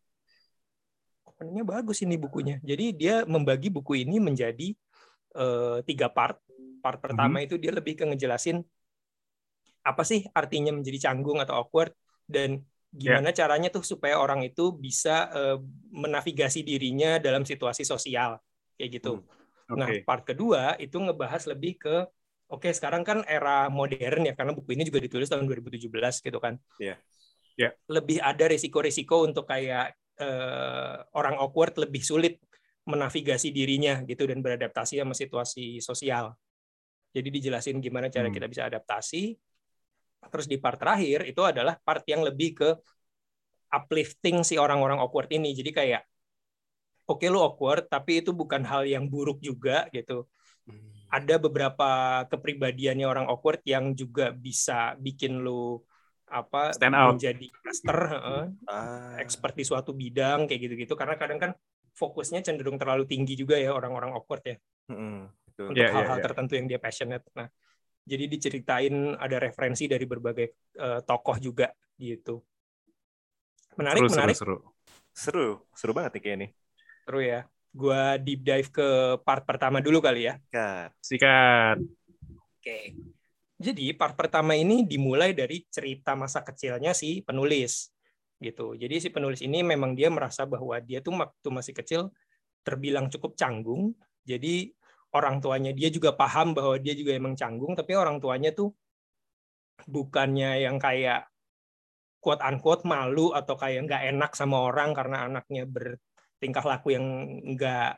Openingnya 1.24 1.64
bagus 1.64 2.04
ini 2.04 2.20
bukunya. 2.20 2.60
Jadi 2.60 2.92
dia 2.92 3.24
membagi 3.24 3.72
buku 3.72 4.04
ini 4.04 4.20
menjadi 4.20 4.76
uh, 5.32 5.80
tiga 5.88 6.12
part. 6.12 6.36
Part 6.84 7.00
pertama 7.00 7.40
hmm. 7.40 7.46
itu 7.48 7.54
dia 7.56 7.72
lebih 7.72 7.96
ke 7.96 8.04
ngejelasin 8.04 8.60
apa 9.80 10.04
sih 10.04 10.28
artinya 10.36 10.76
menjadi 10.76 11.08
canggung 11.08 11.40
atau 11.40 11.64
awkward 11.64 11.96
dan 12.28 12.60
gimana 12.90 13.30
yeah. 13.30 13.38
caranya 13.38 13.68
tuh 13.70 13.86
supaya 13.86 14.18
orang 14.18 14.42
itu 14.42 14.74
bisa 14.74 15.30
uh, 15.30 15.58
menavigasi 15.94 16.66
dirinya 16.66 17.22
dalam 17.22 17.46
situasi 17.46 17.86
sosial 17.86 18.42
kayak 18.74 18.90
gitu. 18.98 19.22
Hmm. 19.22 19.78
Okay. 19.78 19.78
Nah, 19.78 19.88
part 20.02 20.22
kedua 20.26 20.74
itu 20.82 20.98
ngebahas 20.98 21.46
lebih 21.46 21.78
ke 21.78 21.96
oke 22.50 22.66
okay, 22.66 22.74
sekarang 22.74 23.06
kan 23.06 23.22
era 23.30 23.70
modern 23.70 24.26
ya 24.26 24.34
karena 24.34 24.50
buku 24.50 24.74
ini 24.74 24.82
juga 24.82 24.98
ditulis 24.98 25.30
tahun 25.30 25.46
2017 25.46 25.86
gitu 26.26 26.38
kan. 26.42 26.58
Iya. 26.82 26.98
Yeah. 26.98 26.98
Yeah. 27.54 27.72
Lebih 27.86 28.18
ada 28.18 28.44
risiko-risiko 28.50 29.22
untuk 29.22 29.46
kayak 29.46 29.94
uh, 30.18 31.06
orang 31.14 31.38
awkward 31.38 31.78
lebih 31.78 32.02
sulit 32.02 32.42
menavigasi 32.90 33.54
dirinya 33.54 34.02
gitu 34.02 34.26
dan 34.26 34.42
beradaptasi 34.42 34.98
sama 34.98 35.14
situasi 35.14 35.78
sosial. 35.78 36.34
Jadi 37.10 37.28
dijelasin 37.38 37.78
gimana 37.78 38.10
cara 38.10 38.26
hmm. 38.30 38.34
kita 38.34 38.46
bisa 38.50 38.62
adaptasi. 38.66 39.34
Terus 40.28 40.46
di 40.46 40.60
part 40.60 40.76
terakhir 40.76 41.24
itu 41.24 41.40
adalah 41.40 41.80
part 41.80 42.04
yang 42.04 42.20
lebih 42.20 42.60
ke 42.60 42.68
uplifting 43.70 44.44
si 44.44 44.60
orang-orang 44.60 45.00
awkward 45.00 45.32
ini. 45.32 45.56
Jadi 45.56 45.70
kayak 45.72 46.02
oke 47.10 47.18
okay, 47.18 47.28
lu 47.28 47.42
awkward 47.42 47.90
tapi 47.90 48.22
itu 48.22 48.30
bukan 48.30 48.62
hal 48.62 48.86
yang 48.86 49.10
buruk 49.10 49.42
juga 49.42 49.90
gitu 49.90 50.30
hmm. 50.70 51.10
ada 51.10 51.42
beberapa 51.42 52.22
kepribadiannya 52.30 53.02
orang 53.02 53.26
awkward 53.26 53.58
yang 53.66 53.90
juga 53.98 54.30
bisa 54.30 54.94
bikin 55.02 55.42
lu 55.42 55.82
apa 56.30 56.70
Stand 56.70 56.94
out. 56.94 57.18
menjadi 57.18 57.50
master 57.66 57.98
uh, 58.06 58.46
ah. 58.70 59.18
expert 59.18 59.58
di 59.58 59.66
suatu 59.66 59.90
bidang 59.90 60.46
kayak 60.46 60.70
gitu-gitu 60.70 60.94
karena 60.94 61.18
kadang 61.18 61.42
kan 61.42 61.50
fokusnya 61.98 62.46
cenderung 62.46 62.78
terlalu 62.78 63.02
tinggi 63.10 63.34
juga 63.34 63.58
ya 63.58 63.74
orang-orang 63.74 64.14
awkward 64.14 64.46
ya 64.46 64.56
hmm, 64.94 65.26
untuk 65.50 65.74
yeah, 65.74 65.90
iya, 65.90 65.94
hal-hal 65.98 66.06
yeah, 66.06 66.14
yeah. 66.14 66.22
tertentu 66.22 66.52
yang 66.54 66.70
dia 66.70 66.78
passionate 66.78 67.26
nah 67.34 67.50
jadi 68.10 68.26
diceritain 68.26 69.14
ada 69.14 69.38
referensi 69.38 69.86
dari 69.86 70.02
berbagai 70.02 70.74
uh, 70.82 71.00
tokoh 71.06 71.38
juga 71.38 71.70
gitu 71.94 72.42
menarik 73.78 74.10
seru, 74.10 74.14
menarik 74.18 74.36
seru, 74.36 74.56
seru 74.58 74.58
seru 75.14 75.46
seru 75.78 75.92
banget 75.94 76.18
nih 76.18 76.22
kayak 76.26 76.36
ini 76.42 76.48
Seru 77.10 77.26
ya. 77.26 77.42
Gua 77.74 78.14
deep 78.22 78.46
dive 78.46 78.70
ke 78.70 79.18
part 79.26 79.42
pertama 79.42 79.82
dulu 79.82 79.98
kali 79.98 80.30
ya. 80.30 80.38
Sikat. 80.38 80.90
Sikat. 81.02 81.78
Oke. 82.54 82.78
Jadi 83.58 83.92
part 83.98 84.14
pertama 84.14 84.54
ini 84.54 84.86
dimulai 84.86 85.34
dari 85.34 85.66
cerita 85.66 86.14
masa 86.14 86.46
kecilnya 86.46 86.94
si 86.94 87.18
penulis 87.26 87.90
gitu. 88.38 88.78
Jadi 88.78 89.02
si 89.02 89.08
penulis 89.10 89.42
ini 89.42 89.60
memang 89.66 89.98
dia 89.98 90.06
merasa 90.06 90.46
bahwa 90.46 90.78
dia 90.78 91.02
tuh 91.02 91.18
waktu 91.18 91.48
masih 91.50 91.74
kecil 91.74 92.14
terbilang 92.62 93.10
cukup 93.10 93.34
canggung. 93.34 93.90
Jadi 94.22 94.70
orang 95.14 95.42
tuanya. 95.42 95.70
Dia 95.74 95.90
juga 95.90 96.14
paham 96.14 96.54
bahwa 96.54 96.78
dia 96.78 96.94
juga 96.94 97.14
emang 97.14 97.34
canggung, 97.34 97.74
tapi 97.74 97.94
orang 97.98 98.22
tuanya 98.22 98.54
tuh 98.54 98.70
bukannya 99.88 100.64
yang 100.66 100.76
kayak 100.76 101.26
quote 102.20 102.44
unquote 102.44 102.84
malu 102.84 103.32
atau 103.32 103.56
kayak 103.56 103.88
nggak 103.88 104.02
enak 104.12 104.30
sama 104.36 104.60
orang 104.68 104.92
karena 104.92 105.24
anaknya 105.24 105.64
ber 105.64 105.96
tingkah 106.40 106.64
laku 106.64 106.96
yang 106.96 107.04
enggak 107.44 107.96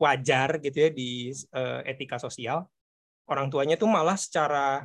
wajar 0.00 0.60
gitu 0.60 0.88
ya 0.88 0.90
di 0.90 1.32
uh, 1.52 1.80
etika 1.84 2.16
sosial. 2.20 2.68
Orang 3.24 3.48
tuanya 3.48 3.80
tuh 3.80 3.88
malah 3.88 4.20
secara 4.20 4.84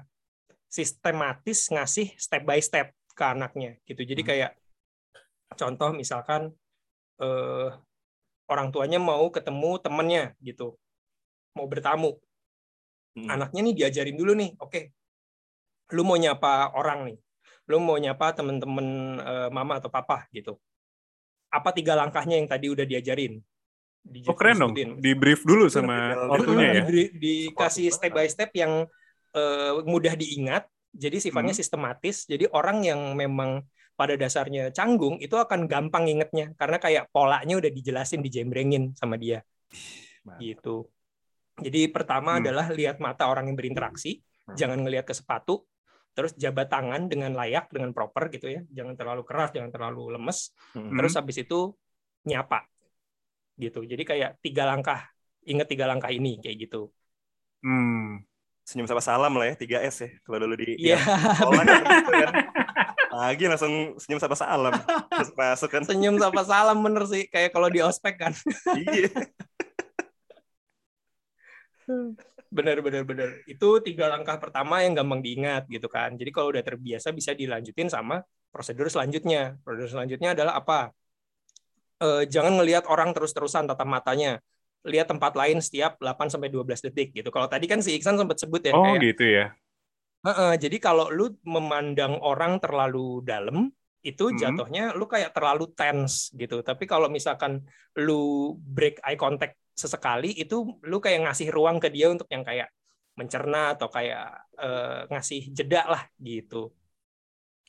sistematis 0.70 1.68
ngasih 1.74 2.16
step 2.16 2.44
by 2.46 2.62
step 2.62 2.94
ke 3.12 3.24
anaknya 3.26 3.76
gitu. 3.84 4.06
Jadi 4.06 4.22
hmm. 4.24 4.30
kayak 4.30 4.52
contoh 5.60 5.92
misalkan 5.92 6.54
uh, 7.20 7.74
orang 8.48 8.70
tuanya 8.72 9.02
mau 9.02 9.28
ketemu 9.34 9.82
temennya 9.82 10.26
gitu 10.40 10.78
mau 11.60 11.68
bertamu 11.68 12.16
hmm. 13.20 13.28
anaknya 13.28 13.62
nih 13.68 13.76
diajarin 13.76 14.16
dulu 14.16 14.32
nih 14.40 14.56
oke 14.56 14.72
okay, 14.72 14.84
lu 15.92 16.08
mau 16.08 16.16
nyapa 16.16 16.72
orang 16.72 17.12
nih 17.12 17.18
lu 17.68 17.78
mau 17.84 18.00
nyapa 18.00 18.34
temen-temen 18.34 18.88
uh, 19.20 19.50
mama 19.52 19.78
atau 19.78 19.92
papa 19.92 20.26
gitu 20.32 20.56
apa 21.50 21.70
tiga 21.74 21.98
langkahnya 21.98 22.38
yang 22.38 22.48
tadi 22.48 22.70
udah 22.70 22.86
diajarin. 22.86 23.42
Di, 24.00 24.24
oh 24.32 24.38
keren 24.38 24.58
dong, 24.64 24.74
di 24.74 25.12
brief 25.12 25.44
dulu 25.44 25.68
sama 25.68 26.16
ortunya 26.32 26.82
ya. 26.82 26.84
Di, 26.88 27.04
dikasih 27.20 27.92
step 27.92 28.16
by 28.16 28.30
step 28.32 28.50
yang 28.56 28.88
uh, 29.36 29.72
mudah 29.84 30.16
diingat, 30.16 30.66
jadi 30.96 31.20
sifatnya 31.20 31.52
hmm. 31.52 31.62
sistematis. 31.62 32.24
Jadi 32.30 32.48
orang 32.56 32.86
yang 32.86 33.02
memang 33.18 33.68
pada 34.00 34.16
dasarnya 34.16 34.72
canggung 34.72 35.20
itu 35.20 35.36
akan 35.36 35.68
gampang 35.68 36.08
ingetnya 36.08 36.56
karena 36.56 36.80
kayak 36.80 37.12
polanya 37.12 37.60
udah 37.60 37.68
dijelasin, 37.68 38.24
dijembrengin 38.24 38.96
sama 38.96 39.20
dia. 39.20 39.44
Mantap. 40.24 40.40
Gitu. 40.40 40.78
Jadi 41.60 41.92
pertama 41.92 42.38
hmm. 42.38 42.40
adalah 42.44 42.66
lihat 42.72 42.98
mata 43.04 43.28
orang 43.28 43.52
yang 43.52 43.58
berinteraksi, 43.60 44.20
hmm. 44.20 44.56
jangan 44.56 44.80
ngelihat 44.84 45.06
ke 45.08 45.14
sepatu, 45.14 45.68
terus 46.20 46.36
jabat 46.36 46.68
tangan 46.68 47.08
dengan 47.08 47.32
layak 47.32 47.72
dengan 47.72 47.96
proper 47.96 48.28
gitu 48.28 48.52
ya 48.52 48.62
jangan 48.76 49.00
terlalu 49.00 49.24
keras 49.24 49.56
jangan 49.56 49.72
terlalu 49.72 50.20
lemes 50.20 50.52
hmm. 50.76 51.00
terus 51.00 51.16
habis 51.16 51.40
itu 51.40 51.72
nyapa 52.28 52.68
gitu 53.56 53.88
jadi 53.88 54.04
kayak 54.04 54.32
tiga 54.44 54.68
langkah 54.68 55.08
ingat 55.48 55.72
tiga 55.72 55.88
langkah 55.88 56.12
ini 56.12 56.44
kayak 56.44 56.68
gitu 56.68 56.92
hmm. 57.64 58.20
senyum 58.68 58.84
sama 58.84 59.00
salam 59.00 59.32
lah 59.32 59.48
ya 59.48 59.56
tiga 59.56 59.80
s 59.80 60.04
ya 60.04 60.12
kalau 60.28 60.44
dulu 60.44 60.60
di 60.60 60.76
yeah. 60.76 61.00
sekolah 61.40 61.64
kan, 61.64 61.82
gitu 61.88 62.12
kan. 62.12 62.34
lagi 63.10 63.44
langsung 63.48 63.74
senyum 63.96 64.20
sama 64.20 64.36
salam 64.36 64.74
terus 65.08 65.32
masuk 65.40 65.70
kan 65.72 65.84
senyum 65.88 66.20
sama 66.20 66.44
salam 66.44 66.78
bener 66.84 67.08
sih 67.08 67.32
kayak 67.32 67.56
kalau 67.56 67.72
di 67.72 67.80
ospek 67.80 68.20
kan 68.20 68.34
iya 68.76 69.08
benar 72.50 72.82
benar 72.82 73.04
benar 73.06 73.30
itu 73.46 73.78
tiga 73.86 74.10
langkah 74.10 74.42
pertama 74.42 74.82
yang 74.82 74.98
gampang 74.98 75.22
diingat 75.22 75.70
gitu 75.70 75.86
kan. 75.86 76.18
Jadi 76.18 76.30
kalau 76.34 76.50
udah 76.50 76.66
terbiasa 76.66 77.14
bisa 77.14 77.38
dilanjutin 77.38 77.90
sama 77.94 78.26
prosedur 78.50 78.90
selanjutnya. 78.90 79.58
Prosedur 79.62 79.90
selanjutnya 79.94 80.34
adalah 80.34 80.58
apa? 80.58 80.90
E, 82.02 82.26
jangan 82.26 82.58
ngelihat 82.58 82.90
orang 82.90 83.14
terus-terusan 83.14 83.70
tatap 83.70 83.86
matanya. 83.86 84.42
Lihat 84.82 85.12
tempat 85.14 85.38
lain 85.38 85.62
setiap 85.62 86.02
8 86.02 86.34
sampai 86.34 86.50
12 86.50 86.90
detik 86.90 87.14
gitu. 87.14 87.30
Kalau 87.30 87.46
tadi 87.46 87.70
kan 87.70 87.86
si 87.86 87.94
Iksan 87.94 88.18
sempat 88.18 88.42
sebut 88.42 88.66
ya 88.66 88.74
oh 88.74 88.82
kayak, 88.82 89.14
gitu 89.14 89.26
ya. 89.30 89.46
E 90.26 90.32
-e, 90.34 90.48
jadi 90.58 90.78
kalau 90.82 91.14
lu 91.14 91.38
memandang 91.46 92.18
orang 92.20 92.58
terlalu 92.58 93.22
dalam 93.22 93.70
itu 94.00 94.32
hmm. 94.32 94.38
jatuhnya 94.40 94.84
lu 94.96 95.06
kayak 95.06 95.38
terlalu 95.38 95.70
tense 95.78 96.34
gitu. 96.34 96.66
Tapi 96.66 96.90
kalau 96.90 97.12
misalkan 97.12 97.62
lu 98.00 98.56
break 98.58 99.04
eye 99.06 99.20
contact 99.20 99.60
sesekali 99.80 100.36
itu 100.36 100.76
lu 100.84 101.00
kayak 101.00 101.32
ngasih 101.32 101.48
ruang 101.56 101.80
ke 101.80 101.88
dia 101.88 102.12
untuk 102.12 102.28
yang 102.28 102.44
kayak 102.44 102.68
mencerna 103.16 103.80
atau 103.80 103.88
kayak 103.88 104.28
uh, 104.60 105.08
ngasih 105.08 105.56
jeda 105.56 105.88
lah 105.88 106.04
gitu. 106.20 106.76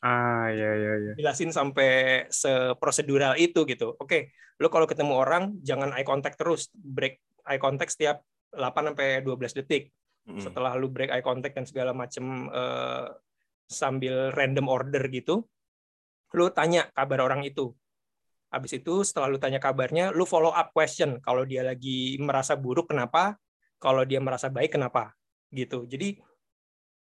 Ah 0.02 0.50
ya 0.50 0.70
ya 0.74 0.92
ya. 0.98 1.12
Jelasin 1.14 1.54
sampai 1.54 2.24
seprosedural 2.32 3.38
itu 3.38 3.62
gitu. 3.62 3.94
Oke, 4.02 4.34
lu 4.58 4.66
kalau 4.66 4.90
ketemu 4.90 5.14
orang 5.14 5.54
jangan 5.62 5.94
eye 5.94 6.06
contact 6.06 6.40
terus, 6.40 6.66
break 6.74 7.22
eye 7.46 7.62
contact 7.62 7.94
setiap 7.94 8.26
8 8.50 8.94
sampai 8.94 9.22
12 9.22 9.58
detik. 9.62 9.94
Hmm. 10.26 10.40
Setelah 10.42 10.74
lu 10.74 10.90
break 10.90 11.14
eye 11.14 11.22
contact 11.22 11.54
dan 11.54 11.66
segala 11.68 11.92
macam 11.94 12.50
uh, 12.50 13.06
sambil 13.70 14.34
random 14.34 14.66
order 14.66 15.02
gitu, 15.12 15.46
lu 16.34 16.46
tanya 16.50 16.90
kabar 16.96 17.22
orang 17.26 17.46
itu 17.46 17.70
Habis 18.50 18.82
itu 18.82 19.06
setelah 19.06 19.30
lu 19.30 19.38
tanya 19.38 19.62
kabarnya, 19.62 20.10
lu 20.10 20.26
follow 20.26 20.50
up 20.50 20.74
question. 20.74 21.22
Kalau 21.22 21.46
dia 21.46 21.62
lagi 21.62 22.18
merasa 22.18 22.58
buruk, 22.58 22.90
kenapa? 22.90 23.38
Kalau 23.78 24.02
dia 24.02 24.18
merasa 24.18 24.50
baik, 24.50 24.74
kenapa? 24.74 25.14
Gitu. 25.54 25.86
Jadi 25.86 26.18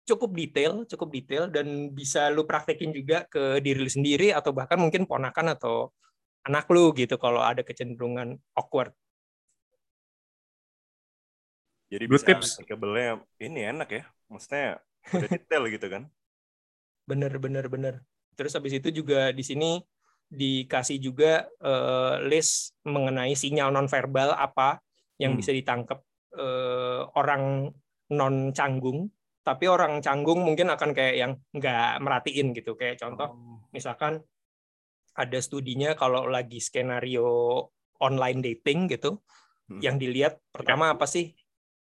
cukup 0.06 0.34
detail, 0.34 0.86
cukup 0.86 1.10
detail 1.10 1.44
dan 1.50 1.94
bisa 1.94 2.30
lu 2.30 2.46
praktekin 2.46 2.94
juga 2.94 3.26
ke 3.30 3.62
diri 3.62 3.82
lu 3.82 3.90
sendiri 3.90 4.34
atau 4.34 4.54
bahkan 4.54 4.78
mungkin 4.78 5.06
ponakan 5.06 5.54
atau 5.58 5.94
anak 6.46 6.66
lu 6.74 6.94
gitu 6.98 7.18
kalau 7.22 7.42
ada 7.42 7.62
kecenderungan 7.62 8.38
awkward. 8.58 8.94
Jadi 11.90 12.06
Good 12.06 12.22
bisa 12.22 12.26
tips. 12.26 12.50
kabelnya 12.70 13.22
ini 13.42 13.66
enak 13.66 13.90
ya. 13.90 14.04
Maksudnya 14.30 14.78
udah 15.14 15.30
detail 15.42 15.64
gitu 15.74 15.88
kan. 15.90 16.04
Bener, 17.10 17.34
bener, 17.42 17.66
bener. 17.66 17.96
Terus 18.38 18.54
habis 18.54 18.78
itu 18.78 18.94
juga 18.94 19.34
di 19.34 19.42
sini 19.42 19.82
dikasih 20.30 21.02
juga 21.02 21.50
uh, 21.66 22.22
list 22.22 22.78
mengenai 22.86 23.34
sinyal 23.34 23.74
nonverbal 23.74 24.38
apa 24.38 24.78
yang 25.18 25.34
hmm. 25.34 25.40
bisa 25.42 25.52
ditangkap 25.52 26.00
uh, 26.38 27.10
orang 27.18 27.74
non 28.14 28.54
canggung 28.54 29.10
tapi 29.42 29.66
orang 29.66 30.06
canggung 30.06 30.46
mungkin 30.46 30.70
akan 30.70 30.94
kayak 30.94 31.16
yang 31.18 31.34
nggak 31.50 31.98
merhatiin 32.06 32.54
gitu 32.54 32.78
kayak 32.78 33.02
contoh 33.02 33.34
oh. 33.34 33.66
misalkan 33.74 34.22
ada 35.18 35.40
studinya 35.42 35.98
kalau 35.98 36.30
lagi 36.30 36.62
skenario 36.62 37.66
online 38.00 38.40
dating 38.46 38.86
gitu 38.86 39.18
hmm. 39.68 39.82
yang 39.82 39.98
dilihat 39.98 40.38
pertama 40.54 40.94
apa 40.94 41.10
sih 41.10 41.34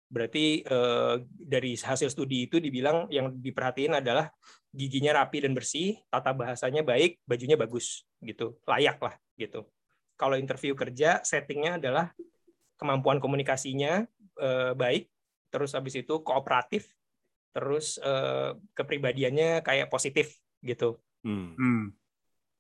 Berarti 0.07 0.63
eh, 0.63 1.15
dari 1.27 1.75
hasil 1.75 2.09
studi 2.15 2.47
itu 2.47 2.63
dibilang 2.63 3.11
yang 3.11 3.35
diperhatiin 3.35 3.99
adalah 3.99 4.31
giginya 4.71 5.23
rapi 5.23 5.43
dan 5.43 5.57
bersih, 5.57 5.99
tata 6.13 6.37
bahasanya 6.37 6.87
baik, 6.87 7.25
bajunya 7.25 7.57
bagus, 7.59 8.05
gitu, 8.23 8.61
layak 8.69 9.01
lah, 9.03 9.15
gitu. 9.35 9.67
Kalau 10.15 10.37
interview 10.39 10.77
kerja, 10.77 11.25
settingnya 11.27 11.81
adalah 11.81 12.13
kemampuan 12.77 13.19
komunikasinya 13.19 14.07
eh, 14.39 14.73
baik, 14.77 15.11
terus 15.51 15.75
habis 15.75 15.97
itu 15.97 16.23
kooperatif, 16.23 16.87
terus 17.51 17.97
eh, 17.99 18.53
kepribadiannya 18.77 19.65
kayak 19.65 19.89
positif, 19.89 20.37
gitu. 20.63 21.01
Hmm. 21.27 21.57
Hmm. 21.57 21.85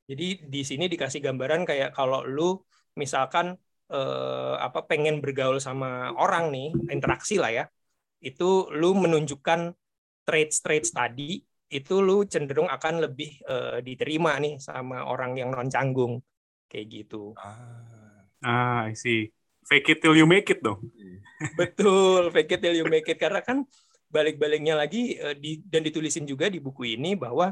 Jadi 0.07 0.47
di 0.47 0.63
sini 0.63 0.87
dikasih 0.87 1.19
gambaran 1.19 1.67
kayak 1.67 1.91
kalau 1.95 2.23
lu 2.23 2.59
misalkan 2.95 3.59
eh, 3.91 4.55
apa 4.59 4.85
pengen 4.87 5.23
bergaul 5.23 5.59
sama 5.63 6.13
orang 6.17 6.51
nih, 6.51 6.69
interaksi 6.91 7.39
lah 7.39 7.53
ya. 7.53 7.65
Itu 8.21 8.73
lu 8.75 8.97
menunjukkan 8.97 9.75
traits-traits 10.27 10.91
tadi 10.91 11.39
itu 11.67 11.99
lu 11.99 12.23
cenderung 12.27 12.71
akan 12.71 13.11
lebih 13.11 13.43
eh, 13.43 13.79
diterima 13.83 14.39
nih 14.39 14.63
sama 14.63 15.07
orang 15.07 15.35
yang 15.35 15.51
non 15.51 15.67
canggung 15.67 16.23
kayak 16.71 16.87
gitu. 16.91 17.35
Ah, 18.43 18.87
I 18.87 18.95
see. 18.95 19.31
Fake 19.67 19.91
it 19.91 19.99
till 19.99 20.15
you 20.15 20.31
make 20.31 20.47
it 20.47 20.63
dong. 20.63 20.79
Betul, 21.59 22.31
fake 22.31 22.59
it 22.59 22.61
till 22.63 22.77
you 22.77 22.87
make 22.87 23.07
it 23.11 23.19
karena 23.19 23.43
kan 23.43 23.67
balik-baliknya 24.07 24.79
lagi 24.79 25.19
eh, 25.19 25.35
di, 25.35 25.59
dan 25.67 25.83
ditulisin 25.83 26.23
juga 26.23 26.47
di 26.47 26.63
buku 26.63 26.95
ini 26.95 27.19
bahwa 27.19 27.51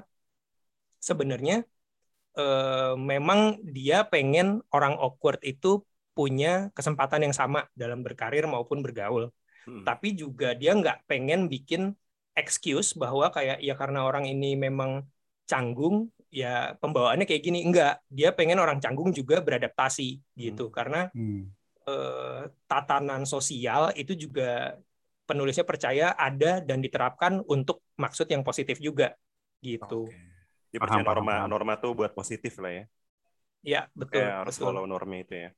sebenarnya 1.03 1.67
eh, 2.39 2.95
memang 2.95 3.59
dia 3.67 4.07
pengen 4.07 4.63
orang 4.71 4.95
awkward 4.95 5.43
itu 5.43 5.83
punya 6.17 6.49
kesempatan 6.77 7.21
yang 7.27 7.35
sama 7.41 7.59
dalam 7.81 8.01
berkarir 8.07 8.45
maupun 8.55 8.79
bergaul. 8.85 9.25
Hmm. 9.67 9.85
Tapi 9.87 10.09
juga 10.21 10.47
dia 10.61 10.71
nggak 10.81 10.97
pengen 11.11 11.41
bikin 11.53 11.83
excuse 12.41 12.89
bahwa 13.03 13.27
kayak 13.37 13.59
ya 13.67 13.75
karena 13.81 13.99
orang 14.09 14.25
ini 14.33 14.47
memang 14.65 14.91
canggung 15.51 15.97
ya 16.33 16.75
pembawaannya 16.81 17.27
kayak 17.31 17.43
gini 17.47 17.59
enggak 17.67 18.03
dia 18.11 18.29
pengen 18.39 18.59
orang 18.65 18.79
canggung 18.83 19.11
juga 19.19 19.39
beradaptasi 19.47 20.19
gitu 20.43 20.63
karena 20.77 20.97
Hmm. 21.15 21.55
eh, 21.89 22.43
tatanan 22.71 23.23
sosial 23.29 23.93
itu 24.01 24.13
juga 24.25 24.43
penulisnya 25.29 25.65
percaya 25.71 26.07
ada 26.27 26.61
dan 26.69 26.79
diterapkan 26.85 27.41
untuk 27.55 27.81
maksud 27.97 28.27
yang 28.33 28.43
positif 28.49 28.77
juga 28.81 29.17
gitu. 29.65 30.17
Dia 30.73 30.81
percaya 30.85 31.01
Paham, 31.01 31.05
paham, 31.07 31.19
norma 31.19 31.35
paham. 31.35 31.51
norma 31.53 31.73
tuh 31.83 31.93
buat 31.99 32.13
positif 32.19 32.53
lah 32.63 32.73
ya. 32.79 32.85
Ya, 33.63 33.89
betul. 33.95 34.21
Kayak 34.21 34.33
harus 34.41 34.57
betul. 34.57 34.65
follow 34.65 34.85
norma 34.93 35.15
itu 35.25 35.35
ya. 35.45 35.49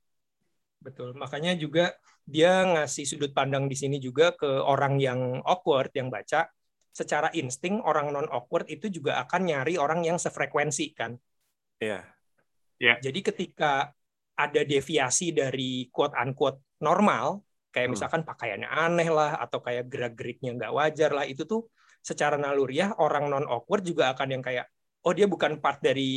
Betul. 0.77 1.17
Makanya 1.17 1.57
juga 1.57 1.97
dia 2.27 2.63
ngasih 2.63 3.03
sudut 3.03 3.31
pandang 3.33 3.65
di 3.65 3.75
sini 3.75 3.97
juga 3.97 4.35
ke 4.35 4.47
orang 4.47 4.99
yang 5.01 5.41
awkward 5.43 5.91
yang 5.95 6.07
baca 6.07 6.47
secara 6.91 7.29
insting 7.37 7.77
orang 7.85 8.09
non 8.09 8.25
awkward 8.33 8.65
itu 8.73 8.89
juga 8.89 9.21
akan 9.21 9.41
nyari 9.45 9.77
orang 9.77 10.01
yang 10.01 10.17
sefrekuensi 10.17 10.97
kan. 10.97 11.13
Iya. 11.77 12.01
Jadi 13.01 13.19
ketika 13.21 13.93
ada 14.37 14.61
deviasi 14.61 15.33
dari 15.33 15.89
quote 15.89 16.13
unquote 16.13 16.61
normal, 16.81 17.41
kayak 17.73 17.89
Hmm. 17.89 17.93
misalkan 17.97 18.21
pakaiannya 18.21 18.69
aneh 18.69 19.09
lah 19.09 19.37
atau 19.41 19.61
kayak 19.61 19.89
gerak-geriknya 19.89 20.57
nggak 20.57 20.73
wajar 20.73 21.09
lah, 21.13 21.25
itu 21.25 21.45
tuh 21.45 21.69
secara 22.05 22.37
naluriah 22.37 22.93
orang 23.01 23.29
non 23.29 23.45
awkward 23.49 23.81
juga 23.81 24.13
akan 24.13 24.37
yang 24.37 24.43
kayak 24.45 24.69
oh 25.07 25.15
dia 25.15 25.23
bukan 25.23 25.63
part 25.63 25.79
dari 25.79 26.11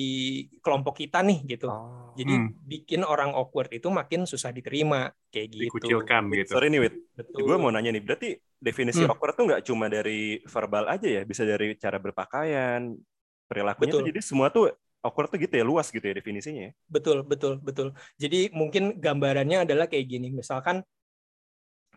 kelompok 0.58 0.98
kita 0.98 1.22
nih 1.22 1.46
gitu. 1.46 1.70
Oh. 1.70 2.10
Jadi 2.18 2.34
Hmm. 2.34 2.50
bikin 2.66 3.06
orang 3.06 3.30
awkward 3.30 3.70
itu 3.70 3.86
makin 3.86 4.26
susah 4.26 4.50
diterima 4.50 5.14
kayak 5.30 5.48
gitu. 5.54 5.70
Dikucilkan 5.70 6.26
gitu. 6.34 6.58
Sorry 6.58 6.66
nih, 6.74 6.80
Wit. 6.82 6.94
Betul. 7.14 7.46
Gue 7.46 7.56
mau 7.62 7.70
nanya 7.70 7.94
nih, 7.94 8.02
berarti 8.02 8.34
definisi 8.58 9.06
Hmm. 9.06 9.14
awkward 9.14 9.38
tuh 9.38 9.46
nggak 9.46 9.62
cuma 9.62 9.86
dari 9.86 10.42
verbal 10.42 10.90
aja 10.90 11.06
ya, 11.06 11.22
bisa 11.22 11.46
dari 11.46 11.78
cara 11.78 12.02
berpakaian, 12.02 12.98
perilakunya 13.46 13.92
tuh 13.94 14.02
Betul. 14.02 14.10
jadi 14.10 14.20
semua 14.26 14.50
tuh 14.50 14.74
awkward 15.06 15.30
tuh 15.30 15.38
gitu 15.38 15.54
ya, 15.54 15.62
luas 15.62 15.86
gitu 15.94 16.02
ya 16.02 16.14
definisinya 16.18 16.62
ya. 16.68 16.72
Betul, 16.90 17.22
betul, 17.22 17.62
betul. 17.62 17.94
Jadi 18.18 18.50
mungkin 18.50 18.98
gambarannya 18.98 19.62
adalah 19.62 19.86
kayak 19.86 20.06
gini. 20.10 20.34
Misalkan 20.34 20.82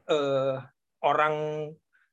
eh, 0.07 0.55
orang 1.01 1.35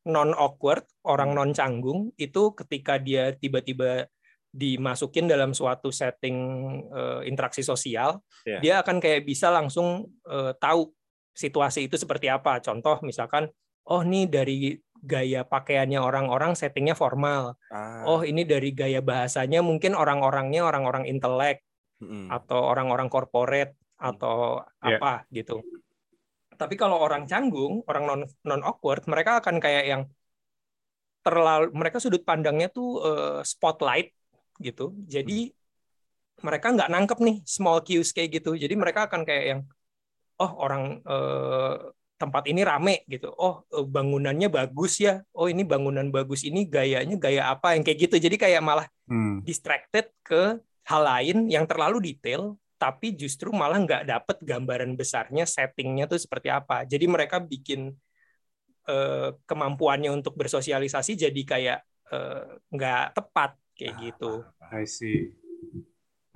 non 0.09 0.31
awkward, 0.33 0.89
orang 1.05 1.37
non 1.37 1.51
canggung 1.53 2.17
itu 2.17 2.57
ketika 2.57 2.97
dia 2.97 3.37
tiba-tiba 3.37 4.09
dimasukin 4.51 5.31
dalam 5.31 5.55
suatu 5.55 5.95
setting 5.95 6.37
eh, 6.91 7.21
interaksi 7.31 7.63
sosial, 7.63 8.19
Iya. 8.43 8.59
dia 8.61 8.75
akan 8.83 8.99
kayak 8.99 9.23
bisa 9.23 9.49
langsung 9.51 10.11
eh, 10.27 10.53
tahu 10.59 10.91
situasi 11.31 11.87
itu 11.87 11.95
seperti 11.95 12.27
apa. 12.27 12.59
Contoh 12.59 12.99
misalkan, 13.07 13.47
oh 13.87 14.03
nih 14.03 14.27
dari 14.27 14.75
gaya 15.01 15.47
pakaiannya 15.49 15.97
orang-orang 16.03 16.53
settingnya 16.53 16.93
formal. 16.93 17.57
Ah. 17.73 18.05
Oh 18.05 18.21
ini 18.27 18.45
dari 18.45 18.75
gaya 18.77 19.01
bahasanya 19.01 19.65
mungkin 19.65 19.97
orang-orangnya 19.97 20.67
orang-orang 20.67 21.09
intelek 21.09 21.65
Mm-mm. 22.05 22.29
atau 22.29 22.61
orang-orang 22.69 23.09
corporate 23.09 23.73
atau 23.97 24.61
Ya. 24.85 24.99
apa 25.01 25.25
gitu. 25.33 25.65
Tapi 26.61 26.77
kalau 26.77 27.01
orang 27.01 27.25
canggung, 27.25 27.81
orang 27.89 28.05
non 28.05 28.21
non 28.45 28.61
awkward, 28.61 29.09
mereka 29.09 29.41
akan 29.41 29.57
kayak 29.63 29.85
yang 29.89 30.03
terlalu 31.21 31.69
mereka 31.77 32.01
sudut 32.01 32.21
pandangnya 32.25 32.69
tuh 32.73 33.01
eh, 33.05 33.41
spotlight 33.45 34.13
gitu. 34.67 34.95
Jadi 35.15 35.33
mereka 36.41 36.67
nggak 36.73 36.91
nangkep 36.93 37.19
nih 37.27 37.37
small 37.45 37.79
cues 37.85 38.09
kayak 38.17 38.41
gitu. 38.41 38.51
Jadi 38.57 38.75
mereka 38.83 39.01
akan 39.09 39.23
kayak 39.29 39.45
yang 39.57 39.61
oh 40.43 40.53
orang 40.65 40.83
eh, 41.05 41.75
tempat 42.21 42.45
ini 42.51 42.63
rame 42.65 43.05
gitu. 43.13 43.29
Oh 43.37 43.65
eh, 43.75 43.87
bangunannya 43.87 44.49
bagus 44.53 44.93
ya. 45.07 45.21
Oh 45.37 45.47
ini 45.53 45.63
bangunan 45.69 46.09
bagus 46.17 46.43
ini 46.49 46.67
gayanya 46.69 47.17
gaya 47.21 47.43
apa 47.55 47.77
yang 47.77 47.83
kayak 47.87 47.99
gitu. 48.11 48.17
Jadi 48.21 48.37
kayak 48.41 48.63
malah 48.65 48.87
Hmm. 49.09 49.41
distracted 49.45 50.07
ke 50.25 50.59
hal 50.89 51.03
lain 51.05 51.39
yang 51.53 51.65
terlalu 51.71 51.99
detail 52.13 52.57
tapi 52.81 53.15
justru 53.17 53.53
malah 53.55 53.79
nggak 53.81 54.05
dapet 54.09 54.37
gambaran 54.43 54.93
besarnya 55.01 55.45
settingnya 55.49 56.05
tuh 56.11 56.21
seperti 56.21 56.49
apa 56.53 56.85
jadi 56.85 57.07
mereka 57.09 57.39
bikin 57.41 57.95
eh, 58.89 59.29
kemampuannya 59.49 60.11
untuk 60.13 60.35
bersosialisasi 60.41 61.13
jadi 61.17 61.43
kayak 61.47 61.79
eh, 62.13 62.43
nggak 62.75 63.03
tepat 63.17 63.51
kayak 63.81 63.95
gitu 64.05 64.45
I 64.69 64.85
see. 64.85 65.33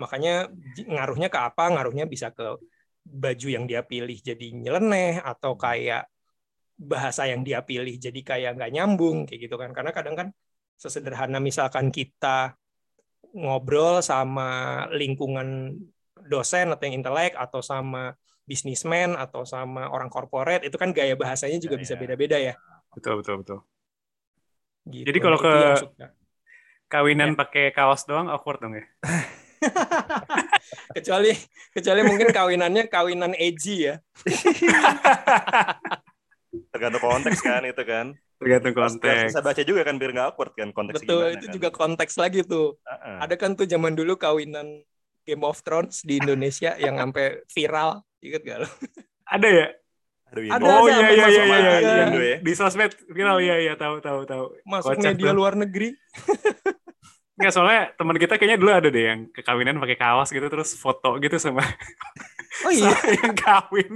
makanya 0.00 0.48
ngaruhnya 0.88 1.28
ke 1.30 1.38
apa 1.38 1.64
ngaruhnya 1.70 2.04
bisa 2.08 2.32
ke 2.34 2.56
baju 3.04 3.48
yang 3.52 3.64
dia 3.68 3.84
pilih 3.84 4.16
jadi 4.16 4.46
nyeleneh 4.56 5.20
atau 5.20 5.54
kayak 5.60 6.08
bahasa 6.74 7.30
yang 7.30 7.46
dia 7.46 7.62
pilih 7.62 7.94
jadi 8.00 8.20
kayak 8.24 8.50
nggak 8.58 8.72
nyambung 8.74 9.28
kayak 9.28 9.46
gitu 9.46 9.56
kan 9.60 9.70
karena 9.76 9.92
kadang 9.94 10.16
kan 10.18 10.28
sesederhana 10.80 11.38
misalkan 11.38 11.94
kita 11.94 12.56
ngobrol 13.34 14.02
sama 14.02 14.82
lingkungan 14.90 15.78
dosen 16.26 16.72
atau 16.74 16.82
yang 16.88 16.98
intelek 16.98 17.38
atau 17.38 17.60
sama 17.62 18.10
bisnismen 18.44 19.14
atau 19.14 19.46
sama 19.46 19.86
orang 19.94 20.10
korporat 20.10 20.66
itu 20.66 20.74
kan 20.74 20.90
gaya 20.90 21.14
bahasanya 21.14 21.58
juga 21.62 21.76
Ya, 21.78 21.82
bisa 21.86 21.94
ya. 21.94 22.00
beda-beda 22.02 22.36
ya 22.40 22.54
Betul 22.94 23.14
betul 23.22 23.34
betul. 23.42 23.58
gitu. 24.90 25.06
Jadi 25.10 25.18
kalau 25.18 25.38
ke-. 25.38 25.78
Kawinan 26.94 27.34
Ya. 27.34 27.36
pakai 27.36 27.64
kaos 27.70 28.06
doang 28.06 28.30
awkward 28.30 28.62
dong 28.62 28.78
ya. 28.78 28.86
kecuali 30.94 31.34
kecuali 31.72 32.00
mungkin 32.02 32.28
kawinannya 32.30 32.86
kawinan 32.86 33.32
edgy 33.34 33.88
ya 33.88 33.94
Tergantung 36.70 37.02
konteks 37.02 37.40
kan 37.40 37.62
itu 37.64 37.82
kan. 37.82 38.14
Tergantung 38.36 38.74
konteks. 38.74 39.30
Bisa 39.30 39.40
baca 39.40 39.62
juga 39.62 39.82
kan 39.82 39.96
biar 39.96 40.10
nggak 40.12 40.26
awkward 40.28 40.52
kan 40.54 40.70
konteksnya 40.70 41.02
betul 41.02 41.18
gimana 41.20 41.34
itu 41.34 41.44
kan. 41.44 41.52
juga 41.52 41.68
konteks 41.70 42.14
lagi 42.14 42.40
tuh 42.44 42.78
Ah-ah. 42.84 43.18
ada 43.20 43.34
kan 43.34 43.54
tuh 43.54 43.64
zaman 43.64 43.92
dulu 43.92 44.14
kawinan 44.14 44.82
Game 45.24 45.42
of 45.42 45.58
Thrones 45.60 46.02
di 46.02 46.20
Indonesia 46.20 46.76
yang 46.84 46.94
sampai 46.94 47.42
viral 47.48 48.04
inget 48.20 48.42
gak 48.44 48.58
lo 48.60 48.68
Ada 49.24 49.48
ya? 49.48 49.66
Aduh, 50.26 50.42
ini. 50.42 50.52
Ada, 50.52 50.66
oh 50.68 50.86
iya 50.86 50.98
iya 51.08 51.08
iya 51.08 51.26
iya. 51.26 51.44
media. 51.48 51.74
iya. 51.80 52.04
Indo 52.04 52.20
ya. 52.20 52.36
Di 52.38 52.52
sosmed 52.52 52.92
viral 53.08 53.38
iya 53.40 53.56
iya 53.60 53.74
tahu 53.74 53.98
tahu 53.98 54.20
tahu. 54.24 54.44
masuk 54.64 54.94
Kocak 54.94 55.10
media 55.10 55.30
tuh. 55.30 55.34
luar 55.34 55.54
negeri 55.56 55.88
Nggak 57.34 57.50
soalnya 57.50 57.90
teman 57.94 58.14
kita 58.14 58.38
kayaknya 58.38 58.58
dulu 58.58 58.70
ada 58.70 58.88
deh 58.88 59.04
yang 59.04 59.20
ke 59.28 59.42
kawinan 59.42 59.76
pakai 59.76 59.98
kaos 59.98 60.30
gitu 60.30 60.46
terus 60.46 60.78
foto 60.78 61.18
gitu 61.18 61.34
sama 61.36 61.66
oh 62.62 62.70
iya 62.70 62.94
sama 62.94 63.10
yang 63.26 63.34
kawin. 63.34 63.92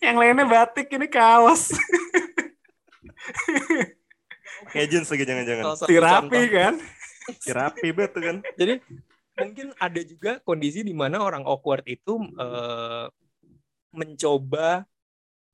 yang 0.00 0.16
lainnya 0.16 0.44
batik 0.44 0.88
ini 0.90 1.06
kaos. 1.06 1.76
Jeans 4.74 5.08
lagi 5.08 5.24
jangan-jangan. 5.24 5.64
salah 5.64 5.78
satu 5.78 5.88
Si 5.88 5.94
rapi 5.96 6.24
contoh. 6.40 6.44
kan. 6.50 6.74
Si 7.28 7.50
rapi 7.52 7.88
banget 7.92 8.10
tuh 8.10 8.22
kan. 8.24 8.36
jadi 8.56 8.74
mungkin 9.38 9.66
ada 9.76 10.00
juga 10.02 10.32
kondisi 10.42 10.80
di 10.80 10.90
mana 10.90 11.20
orang 11.20 11.44
awkward 11.44 11.84
itu 11.84 12.16
eh, 12.34 13.06
mencoba 13.92 14.82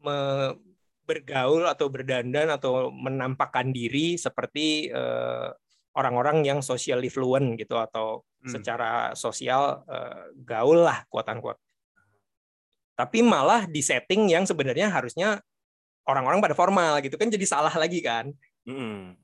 me- 0.01 0.57
bergaul 1.05 1.69
atau 1.69 1.93
berdandan 1.93 2.49
atau 2.49 2.89
menampakkan 2.89 3.69
diri 3.69 4.17
seperti 4.17 4.89
eh, 4.89 5.49
orang-orang 5.95 6.43
yang 6.43 6.59
socially 6.61 7.09
fluent 7.09 7.55
gitu 7.57 7.75
atau 7.75 8.23
Hmm. 8.45 8.53
secara 8.53 8.91
sosial 9.17 9.83
eh, 9.87 10.37
gaul 10.37 10.85
lah 10.85 11.03
unquote. 11.09 11.57
Tapi 12.93 13.25
malah 13.25 13.65
di 13.65 13.81
setting 13.81 14.29
yang 14.29 14.45
sebenarnya 14.45 14.87
harusnya 14.87 15.41
orang-orang 16.05 16.39
pada 16.39 16.53
formal 16.53 17.01
gitu 17.01 17.17
kan 17.17 17.27
jadi 17.27 17.43
salah 17.43 17.73
lagi 17.73 17.99
kan. 17.99 18.31
Mm-mm. 18.69 19.17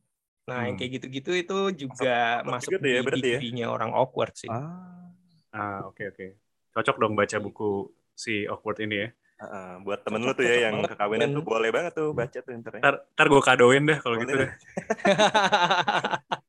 Nah, 0.49 0.67
yang 0.67 0.75
Hmm. 0.75 0.81
kayak 0.81 0.91
gitu-gitu 0.99 1.31
itu 1.37 1.59
juga 1.87 2.41
masuk 2.43 2.75
juga 2.75 2.83
tuh 2.83 2.91
ya, 2.91 3.01
di 3.05 3.21
ya? 3.23 3.39
degree-nya 3.39 3.67
orang 3.69 3.93
awkward 3.93 4.33
sih. 4.35 4.49
Ah. 4.49 5.13
Ah, 5.53 5.85
oke 5.85 6.03
oke. 6.09 6.27
Cocok 6.73 6.97
dong 6.97 7.15
baca 7.15 7.37
buku 7.37 7.91
si 8.17 8.49
awkward 8.49 8.81
ini 8.81 9.05
ya. 9.05 9.09
Heeh, 9.41 9.71
buat 9.85 10.01
temen 10.03 10.21
Cocok- 10.21 10.33
lu 10.33 10.39
tuh 10.41 10.45
ya 10.45 10.57
yang 10.65 10.75
banget. 10.81 10.91
kekawinan 10.97 11.29
tuh 11.31 11.45
boleh 11.45 11.71
banget 11.71 11.93
tuh 11.95 12.09
baca 12.11 12.39
tuh 12.41 12.53
ntar 12.57 12.73
ya. 12.77 12.81
Ntar, 12.81 12.95
ntar 13.13 13.27
gue 13.29 13.43
kadoin 13.43 13.85
dah 13.85 13.99
kalau 14.01 14.17
gitu 14.19 14.33
deh. 14.35 14.51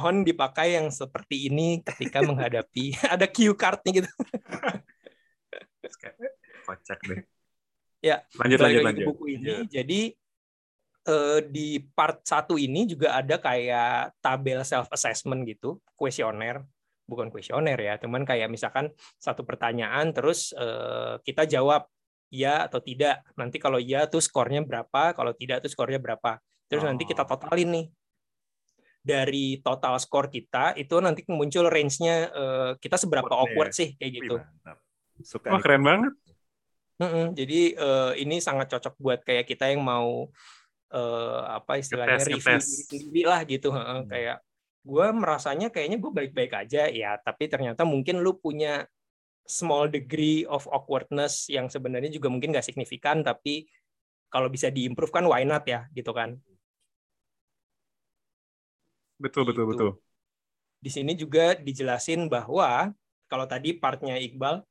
Mohon 0.00 0.24
dipakai 0.24 0.80
yang 0.80 0.88
seperti 0.88 1.52
ini 1.52 1.84
ketika 1.84 2.24
menghadapi 2.24 2.96
ada 3.12 3.28
cue 3.28 3.52
card-nya 3.52 4.00
gitu. 4.00 4.08
Kocak 6.64 6.98
deh. 7.04 7.20
Ya, 8.00 8.24
Lanjut 8.40 8.64
lanjut 8.64 8.80
lanjut. 8.80 9.06
buku 9.12 9.24
ini. 9.36 9.68
Jadi 9.68 10.16
eh, 11.04 11.38
di 11.44 11.84
part 11.84 12.24
satu 12.24 12.56
ini 12.56 12.88
juga 12.88 13.12
ada 13.12 13.36
kayak 13.36 14.16
tabel 14.24 14.64
self 14.64 14.88
assessment 14.88 15.44
gitu, 15.44 15.84
kuesioner, 16.00 16.64
bukan 17.04 17.28
kuesioner 17.28 17.76
ya, 17.76 18.00
teman 18.00 18.24
kayak 18.24 18.48
misalkan 18.48 18.88
satu 19.20 19.44
pertanyaan 19.44 20.16
terus 20.16 20.56
eh, 20.56 21.20
kita 21.20 21.44
jawab 21.44 21.84
ya 22.32 22.64
atau 22.64 22.80
tidak. 22.80 23.20
Nanti 23.36 23.60
kalau 23.60 23.76
ya 23.76 24.08
tuh 24.08 24.24
skornya 24.24 24.64
berapa, 24.64 25.12
kalau 25.12 25.36
tidak 25.36 25.60
tuh 25.60 25.68
skornya 25.68 26.00
berapa. 26.00 26.40
Terus 26.72 26.86
nanti 26.88 27.04
kita 27.04 27.28
Oh. 27.28 27.36
totalin 27.36 27.68
nih. 27.68 27.86
Dari 29.10 29.46
total 29.58 29.94
skor 29.98 30.30
kita 30.30 30.78
itu 30.78 30.94
nanti 31.02 31.26
muncul 31.26 31.66
range-nya 31.66 32.16
eh, 32.30 32.70
kita 32.78 32.94
seberapa 32.94 33.26
Awkward-nya 33.26 33.50
awkward 33.50 33.72
ya. 33.74 33.78
sih 33.78 33.88
kayak 33.98 34.12
gitu. 34.22 34.34
mantap. 34.38 34.78
Suka 35.20 35.46
Wah 35.50 35.58
nih. 35.58 35.64
keren 35.66 35.82
banget. 35.82 36.12
Mm-mm. 37.00 37.26
Jadi 37.32 37.60
eh, 37.74 38.12
ini 38.22 38.36
sangat 38.38 38.70
cocok 38.76 38.94
buat 39.00 39.20
kayak 39.24 39.48
kita 39.48 39.72
yang 39.72 39.82
mau 39.82 40.28
eh, 40.92 41.42
apa 41.48 41.80
istilahnya 41.80 42.20
Ngetes, 42.20 42.30
review 42.30 42.60
sendiri 42.60 43.22
lah 43.26 43.40
gitu. 43.48 43.68
Heeh, 43.72 43.98
Hmm. 44.04 44.08
Kayak 44.08 44.38
gue 44.80 45.06
merasanya 45.12 45.68
kayaknya 45.68 45.98
gue 46.00 46.12
baik-baik 46.12 46.52
aja 46.56 46.88
ya, 46.88 47.20
tapi 47.20 47.52
ternyata 47.52 47.84
mungkin 47.84 48.24
lu 48.24 48.36
punya 48.40 48.88
small 49.44 49.92
degree 49.92 50.46
of 50.48 50.64
awkwardness 50.70 51.50
yang 51.52 51.68
sebenarnya 51.68 52.08
juga 52.08 52.32
mungkin 52.32 52.54
nggak 52.54 52.64
signifikan, 52.64 53.20
tapi 53.20 53.68
kalau 54.30 54.46
bisa 54.48 54.70
diimprove 54.70 55.10
kan 55.10 55.26
why 55.26 55.42
not 55.44 55.66
ya 55.66 55.84
gitu 55.92 56.14
kan. 56.14 56.38
Betul 59.22 59.42
betul 59.48 59.64
Gitu. 59.70 59.70
betul. 59.70 59.90
Di 60.84 60.90
sini 60.92 61.12
juga 61.16 61.56
dijelasin 61.56 62.28
bahwa 62.32 62.92
kalau 63.30 63.46
tadi 63.48 63.76
partnya 63.76 64.16
Iqbal 64.20 64.64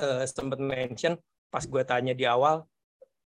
eh, 0.00 0.24
sempat 0.28 0.58
mention 0.60 1.14
pas 1.52 1.64
gue 1.64 1.82
tanya 1.86 2.12
di 2.12 2.24
awal 2.26 2.64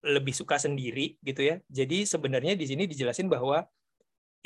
lebih 0.05 0.33
suka 0.35 0.57
sendiri 0.61 1.17
gitu 1.23 1.41
ya. 1.43 1.55
Jadi 1.69 2.05
sebenarnya 2.07 2.53
di 2.57 2.65
sini 2.69 2.85
dijelasin 2.89 3.27
bahwa 3.29 3.65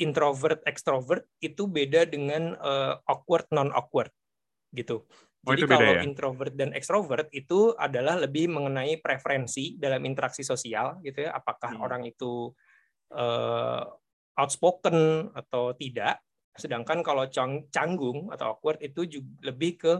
introvert 0.00 0.60
extrovert 0.66 1.24
itu 1.44 1.68
beda 1.68 2.08
dengan 2.08 2.56
eh, 2.58 2.94
awkward 3.10 3.46
non 3.54 3.70
awkward 3.74 4.10
gitu. 4.74 5.04
Oh, 5.46 5.52
Jadi 5.52 5.62
kalau 5.64 5.96
ya? 5.96 6.04
introvert 6.04 6.52
dan 6.56 6.72
extrovert 6.76 7.28
itu 7.32 7.72
adalah 7.78 8.20
lebih 8.20 8.50
mengenai 8.52 9.00
preferensi 9.00 9.76
dalam 9.80 10.02
interaksi 10.04 10.44
sosial 10.44 11.00
gitu 11.04 11.26
ya. 11.28 11.32
Apakah 11.36 11.76
Hmm. 11.76 11.84
orang 11.84 12.02
itu 12.08 12.52
eh, 13.14 13.82
outspoken 14.38 15.30
atau 15.34 15.72
tidak. 15.74 16.22
Sedangkan 16.54 17.00
kalau 17.00 17.26
cang- 17.30 17.66
canggung 17.70 18.28
atau 18.34 18.56
awkward 18.56 18.82
itu 18.82 19.06
juga 19.06 19.30
lebih 19.52 19.72
ke 19.80 19.92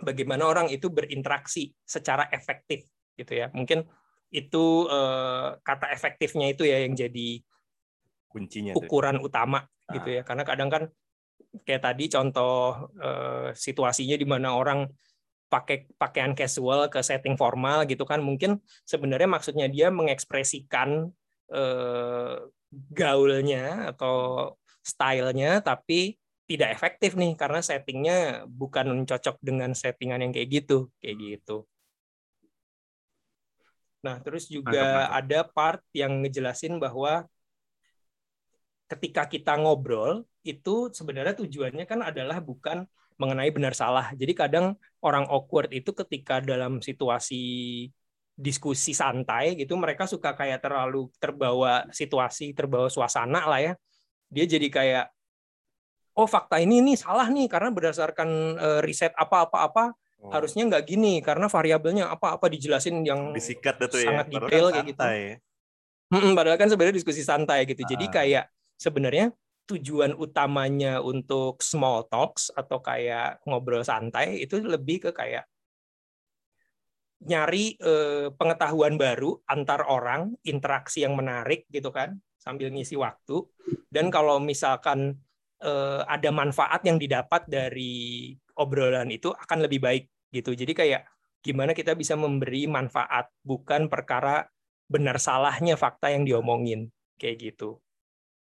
bagaimana 0.00 0.46
orang 0.48 0.68
itu 0.70 0.88
berinteraksi 0.92 1.72
secara 1.84 2.28
efektif 2.32 2.86
gitu 3.16 3.32
ya. 3.32 3.48
Mungkin 3.52 3.84
itu 4.32 4.64
eh, 4.90 5.48
kata 5.60 5.92
efektifnya 5.94 6.52
itu 6.52 6.66
ya 6.66 6.82
yang 6.82 6.94
jadi 6.98 7.40
kuncinya 8.26 8.72
tuh. 8.74 8.84
ukuran 8.84 9.22
utama 9.22 9.64
gitu 9.92 10.08
Ah. 10.10 10.14
ya. 10.20 10.22
Karena 10.26 10.44
kadang 10.44 10.68
kan 10.68 10.82
kayak 11.64 11.82
tadi 11.82 12.04
contoh 12.12 12.90
eh, 13.00 13.48
situasinya 13.56 14.16
di 14.18 14.26
mana 14.28 14.56
orang 14.56 14.86
pakai 15.46 15.86
pakaian 15.94 16.34
casual 16.34 16.90
ke 16.90 16.98
setting 17.06 17.38
formal 17.38 17.86
gitu 17.86 18.02
kan 18.02 18.18
mungkin 18.18 18.58
sebenarnya 18.82 19.30
maksudnya 19.30 19.70
dia 19.70 19.94
mengekspresikan 19.94 21.06
eh, 21.54 22.36
gaulnya 22.92 23.90
atau 23.94 24.52
stylenya 24.84 25.64
tapi 25.64 26.20
tidak 26.46 26.78
efektif 26.78 27.18
nih 27.18 27.34
karena 27.34 27.58
settingnya 27.58 28.46
bukan 28.46 29.02
cocok 29.02 29.42
dengan 29.42 29.74
settingan 29.74 30.22
yang 30.22 30.32
kayak 30.32 30.62
gitu 30.62 30.92
kayak 31.02 31.16
gitu. 31.18 31.66
Nah 34.06 34.22
terus 34.22 34.46
juga 34.46 35.10
Mantap, 35.10 35.18
ada 35.18 35.40
part 35.42 35.82
yang 35.90 36.22
ngejelasin 36.22 36.78
bahwa 36.78 37.26
ketika 38.86 39.26
kita 39.26 39.58
ngobrol 39.58 40.22
itu 40.46 40.94
sebenarnya 40.94 41.34
tujuannya 41.34 41.82
kan 41.90 42.06
adalah 42.06 42.38
bukan 42.38 42.86
mengenai 43.18 43.50
benar 43.50 43.74
salah. 43.74 44.14
Jadi 44.14 44.32
kadang 44.36 44.78
orang 45.02 45.26
awkward 45.26 45.74
itu 45.74 45.90
ketika 45.90 46.38
dalam 46.38 46.78
situasi 46.78 47.42
diskusi 48.36 48.92
santai 48.92 49.56
gitu 49.56 49.74
mereka 49.80 50.04
suka 50.04 50.36
kayak 50.36 50.60
terlalu 50.60 51.08
terbawa 51.16 51.88
situasi, 51.88 52.52
terbawa 52.52 52.86
suasana 52.92 53.48
lah 53.48 53.60
ya. 53.64 53.72
Dia 54.28 54.44
jadi 54.44 54.68
kayak 54.68 55.06
oh 56.16 56.28
fakta 56.28 56.60
ini 56.60 56.84
ini 56.84 56.92
salah 56.96 57.28
nih 57.32 57.48
karena 57.48 57.72
berdasarkan 57.72 58.28
eh, 58.56 58.80
riset 58.84 59.12
apa-apa-apa 59.16 59.96
Oh. 60.16 60.32
harusnya 60.32 60.64
nggak 60.64 60.84
gini 60.88 61.20
karena 61.20 61.44
variabelnya 61.44 62.08
apa-apa 62.08 62.48
dijelasin 62.48 63.04
yang 63.04 63.36
disikat 63.36 63.76
tuh 63.84 64.00
ya. 64.00 64.16
sangat 64.16 64.26
Padahal 64.32 64.48
detail 64.48 64.66
kayak 64.72 64.86
gitu. 64.88 64.96
santai. 65.04 65.20
Mm-mm, 66.08 66.32
padahal 66.32 66.56
kan 66.56 66.68
sebenarnya 66.72 66.96
diskusi 66.96 67.20
santai 67.20 67.60
gitu. 67.68 67.82
Jadi 67.84 68.06
Ah. 68.08 68.12
kayak 68.16 68.44
sebenarnya 68.80 69.26
tujuan 69.68 70.16
utamanya 70.16 71.04
untuk 71.04 71.60
small 71.60 72.08
talks 72.08 72.48
atau 72.48 72.80
kayak 72.80 73.44
ngobrol 73.44 73.84
santai 73.84 74.40
itu 74.40 74.56
lebih 74.64 75.04
ke 75.04 75.10
kayak 75.12 75.44
nyari 77.24 77.80
eh, 77.80 78.28
pengetahuan 78.34 79.00
baru 79.00 79.40
antar 79.48 79.88
orang, 79.88 80.36
interaksi 80.44 81.06
yang 81.06 81.16
menarik 81.16 81.64
gitu 81.72 81.88
kan, 81.88 82.20
sambil 82.36 82.68
ngisi 82.68 82.98
waktu. 83.00 83.40
Dan 83.88 84.12
kalau 84.12 84.36
misalkan 84.42 85.16
eh, 85.64 86.02
ada 86.04 86.28
manfaat 86.28 86.84
yang 86.84 87.00
didapat 87.00 87.48
dari 87.48 88.34
obrolan 88.56 89.08
itu 89.12 89.32
akan 89.32 89.64
lebih 89.64 89.80
baik 89.80 90.04
gitu. 90.32 90.52
Jadi 90.52 90.72
kayak 90.76 91.02
gimana 91.40 91.72
kita 91.72 91.94
bisa 91.94 92.18
memberi 92.18 92.66
manfaat 92.66 93.30
bukan 93.46 93.86
perkara 93.86 94.44
benar 94.86 95.18
salahnya 95.18 95.74
fakta 95.74 96.10
yang 96.10 96.22
diomongin 96.26 96.90
kayak 97.18 97.52
gitu. 97.52 97.80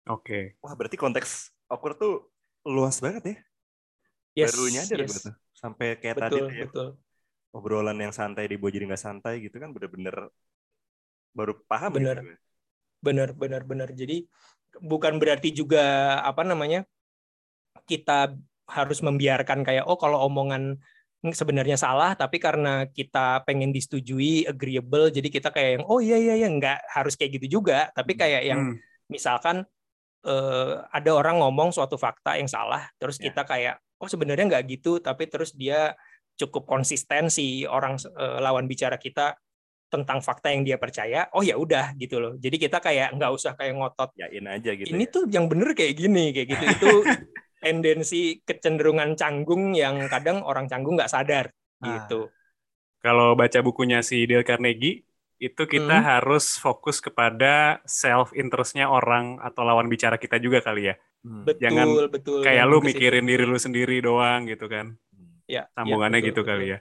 Oke. 0.08 0.56
Wah, 0.64 0.74
berarti 0.78 0.96
konteks 0.96 1.52
awkward 1.68 2.00
tuh 2.00 2.32
luas 2.64 3.00
banget 3.04 3.24
ya. 3.24 3.38
Yes, 4.38 4.54
Baru 4.54 4.64
nyadar 4.70 4.98
yes. 5.02 5.10
gue 5.10 5.20
tuh. 5.32 5.36
Sampai 5.58 5.88
kayak 5.98 6.16
tadi 6.22 6.38
Betul, 6.38 6.48
ya, 6.54 6.64
betul. 6.70 6.88
Obrolan 7.56 7.98
yang 7.98 8.14
santai 8.14 8.46
dibawa 8.52 8.70
jadi 8.74 8.86
nggak 8.92 9.04
santai 9.04 9.34
gitu 9.46 9.58
kan 9.62 9.72
bener-bener 9.76 10.30
baru 11.38 11.54
paham 11.70 11.92
Bener. 11.96 12.18
gitu. 12.18 12.26
gue. 12.34 12.36
Benar, 12.98 13.30
benar, 13.38 13.62
benar. 13.64 13.90
Jadi 13.94 14.26
bukan 14.82 15.22
berarti 15.22 15.54
juga 15.54 16.18
apa 16.26 16.42
namanya 16.42 16.84
kita 17.88 18.36
harus 18.68 19.00
membiarkan 19.00 19.64
kayak 19.64 19.88
oh 19.88 19.96
kalau 19.96 20.28
omongan 20.28 20.76
sebenarnya 21.24 21.80
salah 21.80 22.14
tapi 22.14 22.38
karena 22.38 22.86
kita 22.92 23.42
pengen 23.48 23.72
disetujui 23.74 24.46
agreeable 24.46 25.10
jadi 25.10 25.28
kita 25.32 25.50
kayak 25.56 25.70
yang 25.82 25.86
oh 25.88 25.98
iya 26.04 26.18
iya 26.20 26.34
iya 26.36 26.48
nggak 26.52 26.78
harus 26.94 27.16
kayak 27.18 27.40
gitu 27.42 27.60
juga 27.60 27.90
tapi 27.96 28.14
kayak 28.14 28.44
yang 28.44 28.60
Hmm, 28.60 28.76
misalkan 29.10 29.64
eh, 30.28 30.74
ada 30.94 31.12
orang 31.16 31.40
ngomong 31.42 31.72
suatu 31.74 31.96
fakta 31.96 32.38
yang 32.38 32.50
salah 32.52 32.86
terus 33.00 33.18
Ya. 33.18 33.32
kita 33.32 33.42
kayak 33.48 33.76
oh 34.04 34.10
sebenarnya 34.12 34.46
nggak 34.52 34.66
gitu 34.78 35.00
tapi 35.02 35.26
terus 35.32 35.56
dia 35.56 35.96
cukup 36.38 36.64
konsisten 36.70 37.28
si 37.34 37.66
orang 37.66 37.98
eh, 37.98 38.40
lawan 38.40 38.66
bicara 38.70 38.98
kita 38.98 39.36
tentang 39.88 40.20
fakta 40.20 40.52
yang 40.52 40.68
dia 40.68 40.76
percaya 40.76 41.32
oh 41.32 41.42
ya 41.42 41.56
udah 41.56 41.96
gitu 41.96 42.20
loh 42.20 42.34
jadi 42.36 42.56
kita 42.60 42.78
kayak 42.84 43.16
nggak 43.16 43.32
usah 43.32 43.56
kayak 43.56 43.74
ngotot 43.80 44.12
Yain 44.20 44.46
aja 44.48 44.72
gitu. 44.76 44.88
ini 44.92 45.08
ya. 45.08 45.14
tuh 45.16 45.24
yang 45.32 45.48
bener 45.48 45.72
kayak 45.72 45.96
gini 45.96 46.36
kayak 46.36 46.48
gitu 46.54 46.66
itu 46.76 46.92
tendensi 47.64 48.18
kecenderungan 48.44 49.16
canggung 49.18 49.74
yang 49.74 49.96
kadang 50.12 50.44
orang 50.44 50.68
canggung 50.72 50.96
nggak 51.00 51.12
sadar 51.12 51.46
Ah. 51.78 52.10
gitu 52.10 52.28
Kalau 53.00 53.38
baca 53.38 53.60
bukunya 53.62 54.02
si 54.02 54.26
Dale 54.26 54.42
Carnegie, 54.42 55.06
itu 55.38 55.64
kita 55.70 56.02
Hmm. 56.02 56.08
harus 56.18 56.58
fokus 56.58 56.98
kepada 56.98 57.78
self 57.86 58.34
interestnya 58.34 58.90
orang 58.90 59.38
atau 59.40 59.62
lawan 59.62 59.86
bicara 59.88 60.18
kita 60.18 60.42
juga 60.42 60.60
kali 60.66 60.90
ya. 60.92 60.96
Hmm. 61.22 61.46
betul 61.46 61.62
Jangan 61.62 61.88
betul 62.10 62.40
Kayak 62.42 62.66
lu 62.66 62.78
mikirin 62.82 63.26
diri 63.30 63.46
lu 63.46 63.58
sendiri 63.62 64.02
doang 64.02 64.50
gitu 64.50 64.66
kan. 64.66 64.98
Ya, 65.48 65.64
Sambungannya 65.76 66.20
ya, 66.22 66.28
gitu 66.30 66.42
betul, 66.44 66.50
kali 66.50 66.66
ya. 66.76 66.78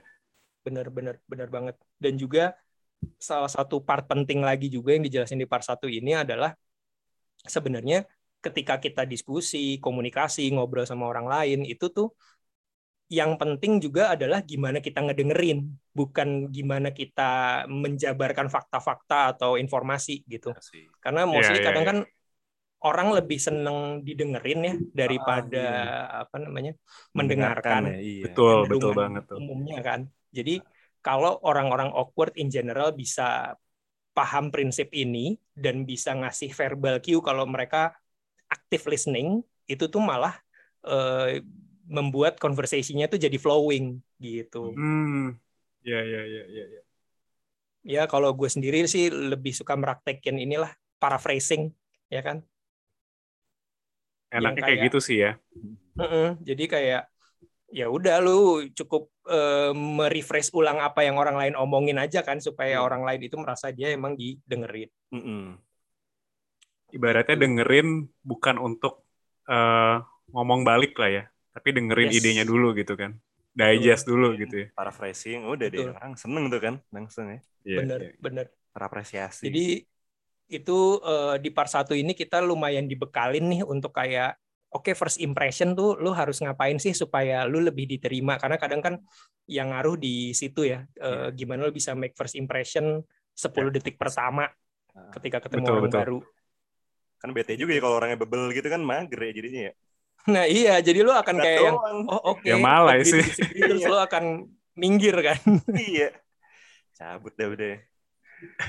benar 0.65 0.87
benar 0.91 1.15
benar 1.31 1.47
banget 1.47 1.75
dan 2.03 2.13
juga 2.19 2.43
salah 3.21 3.47
satu 3.47 3.79
part 3.79 4.03
penting 4.11 4.43
lagi 4.43 4.67
juga 4.67 4.91
yang 4.95 5.03
dijelasin 5.07 5.39
di 5.39 5.47
part 5.47 5.63
satu 5.63 5.87
ini 5.87 6.11
adalah 6.17 6.51
sebenarnya 7.47 8.03
ketika 8.43 8.77
kita 8.77 9.03
diskusi 9.07 9.79
komunikasi 9.79 10.51
ngobrol 10.53 10.85
sama 10.85 11.07
orang 11.09 11.27
lain 11.29 11.59
itu 11.65 11.87
tuh 11.89 12.11
yang 13.07 13.39
penting 13.39 13.79
juga 13.79 14.11
adalah 14.11 14.43
gimana 14.43 14.83
kita 14.83 14.99
ngedengerin, 14.99 15.63
bukan 15.95 16.51
gimana 16.51 16.91
kita 16.91 17.63
menjabarkan 17.71 18.51
fakta-fakta 18.51 19.31
atau 19.31 19.55
informasi 19.55 20.27
gitu. 20.27 20.51
Iya. 20.75 20.91
Karena 20.99 21.23
mostly 21.23 21.55
Iya, 21.55 21.63
iya, 21.63 21.67
kadang 21.71 21.83
iya. 21.83 21.89
kan 21.89 21.97
orang 22.85 23.09
lebih 23.17 23.39
seneng 23.41 24.05
didengerin 24.05 24.59
ya 24.61 24.73
daripada 24.93 25.65
Ah, 26.17 26.27
apa 26.27 26.35
namanya 26.37 26.77
Mendengarkan 27.17 27.17
mendengarkan 27.17 27.81
ya, 27.89 27.97
iya. 28.01 28.23
Betul, 28.29 28.57
betul 28.69 28.91
banget 28.93 29.23
tuh. 29.25 29.37
umumnya 29.41 29.77
kan. 29.81 29.99
Jadi 30.29 30.61
kalau 31.01 31.39
orang-orang 31.41 31.89
awkward 31.95 32.33
in 32.37 32.51
general 32.53 32.93
bisa 32.93 33.57
paham 34.13 34.49
prinsip 34.49 34.89
ini 34.93 35.37
dan 35.53 35.85
bisa 35.85 36.13
ngasih 36.13 36.53
verbal 36.53 36.97
cue 37.01 37.21
kalau 37.21 37.45
mereka 37.45 37.93
active 38.49 38.89
listening 38.89 39.41
itu 39.69 39.85
tuh 39.89 40.01
malah 40.01 40.33
eh, 40.85 41.41
membuat 41.87 42.37
conversation-nya 42.37 43.07
tuh 43.07 43.19
jadi 43.21 43.37
flowing 43.39 44.01
gitu. 44.19 44.73
Hmm. 44.75 45.37
Ya, 45.85 46.03
ya, 46.03 46.21
ya, 46.27 46.43
ya, 46.51 46.65
ya. 46.67 46.81
Ya 47.87 48.03
kalau 48.11 48.35
gue 48.35 48.49
sendiri 48.51 48.83
sih 48.91 49.07
lebih 49.07 49.55
suka 49.55 49.79
meraktekin 49.79 50.35
inilah 50.35 50.75
paraphrasing 50.99 51.71
ya 52.11 52.19
kan. 52.19 52.43
Enaknya 54.39 54.61
kayak 54.61 54.69
kayak- 54.77 54.85
gitu 54.89 54.99
sih 55.01 55.17
ya. 55.21 55.31
Heeh, 55.97 56.27
jadi 56.45 56.63
kayak 56.69 57.03
ya 57.67 57.91
udah 57.91 58.15
lu 58.23 58.63
cukup 58.71 59.11
eh, 59.27 59.75
merefresh 59.75 60.55
ulang 60.55 60.79
apa 60.79 61.03
yang 61.03 61.19
orang 61.19 61.35
lain 61.35 61.53
omongin 61.59 61.99
aja 61.99 62.23
kan 62.23 62.39
supaya 62.39 62.79
Hmm. 62.79 62.87
orang 62.87 63.01
lain 63.03 63.21
itu 63.27 63.35
merasa 63.35 63.73
dia 63.75 63.91
emang 63.91 64.15
didengerin. 64.15 64.87
Mm-mm. 65.11 65.59
Ibaratnya 66.95 67.35
dengerin 67.35 68.07
bukan 68.23 68.55
untuk 68.57 69.03
eh, 69.47 69.95
ngomong 70.35 70.67
balik 70.67 70.95
lah 70.99 71.07
ya, 71.07 71.23
tapi 71.55 71.71
dengerin 71.71 72.11
Yes. 72.11 72.19
idenya 72.19 72.43
dulu 72.43 72.75
gitu 72.75 72.99
kan. 72.99 73.15
Digest 73.55 74.03
dulu 74.05 74.35
gitu 74.35 74.63
ya. 74.63 74.67
Paraphrasing, 74.75 75.47
udah 75.47 75.67
deh 75.71 75.81
Betul. 75.87 75.95
orang 75.95 76.13
seneng 76.19 76.51
tuh 76.51 76.59
kan 76.59 76.75
langsung 76.91 77.31
ya. 77.31 77.39
Iya, 77.63 77.77
bener, 77.79 77.99
iya. 78.03 78.11
bener. 78.19 78.45
Terapresiasi. 78.75 79.43
Jadi 79.49 79.65
itu 80.47 80.99
eh, 81.03 81.35
di 81.43 81.49
part 81.51 81.67
satu 81.67 81.91
ini 81.93 82.15
kita 82.15 82.39
lumayan 82.39 82.87
dibekalin 82.87 83.45
nih 83.51 83.61
untuk 83.67 83.91
kayak 83.91 84.35
oke 84.71 84.91
first 84.95 85.19
impression 85.19 85.75
tuh 85.75 85.95
lu 85.99 86.11
harus 86.15 86.39
ngapain 86.39 86.79
sih 86.79 86.95
supaya 86.95 87.43
lu 87.47 87.59
lebih 87.63 87.87
diterima 87.87 88.39
karena 88.39 88.55
kadang 88.59 88.79
kan 88.83 88.95
yang 89.47 89.71
ngaruh 89.71 89.95
di 89.99 90.31
situ 90.31 90.67
ya 90.67 90.83
eh, 90.99 91.31
gimana 91.35 91.67
lu 91.67 91.73
bisa 91.75 91.95
make 91.95 92.15
first 92.15 92.35
impression 92.35 93.03
10 93.35 93.69
detik 93.75 93.95
pertama 93.99 94.47
Nah, 94.97 95.13
ketika 95.13 95.37
ketemu 95.45 95.61
Betul, 95.61 95.73
orang 95.77 95.85
betul. 95.85 95.99
baru. 96.01 96.19
kan 97.17 97.29
bete 97.33 97.53
juga 97.53 97.73
ya 97.77 97.81
kalau 97.85 97.95
orangnya 98.01 98.17
bebel 98.17 98.49
gitu 98.49 98.65
kan 98.65 98.81
mager 98.81 99.19
ya 99.21 99.31
jadinya 99.33 99.61
ya. 99.69 99.73
Nah 100.27 100.45
iya 100.49 100.73
jadi 100.81 101.05
lu 101.05 101.13
akan 101.13 101.37
Lihat 101.37 101.45
kayak 101.45 101.61
yang 101.61 101.77
oh 102.09 102.21
oke 102.33 102.41
Ya 102.45 102.57
malah 102.57 102.97
sih. 103.05 103.21
terus 103.61 103.85
lu 103.89 103.93
akan 103.93 104.49
minggir 104.73 105.13
kan. 105.21 105.37
iya. 105.77 106.17
Cabut 106.97 107.33
dah 107.37 107.47
udah. 107.47 107.77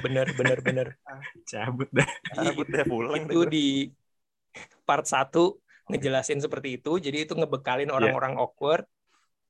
Bener 0.00 0.26
bener 0.34 0.58
bener. 0.64 0.88
Cabut 1.44 1.88
dah. 1.92 2.08
Cabut 2.34 2.68
dah 2.68 2.84
pulang. 2.88 3.28
itu 3.28 3.40
dah. 3.44 3.50
di 3.50 3.66
part 4.88 5.04
1 5.04 5.60
ngejelasin 5.88 6.40
seperti 6.40 6.80
itu. 6.80 6.96
Jadi 7.00 7.28
itu 7.28 7.32
ngebekalin 7.36 7.92
orang-orang 7.92 8.36
awkward 8.40 8.84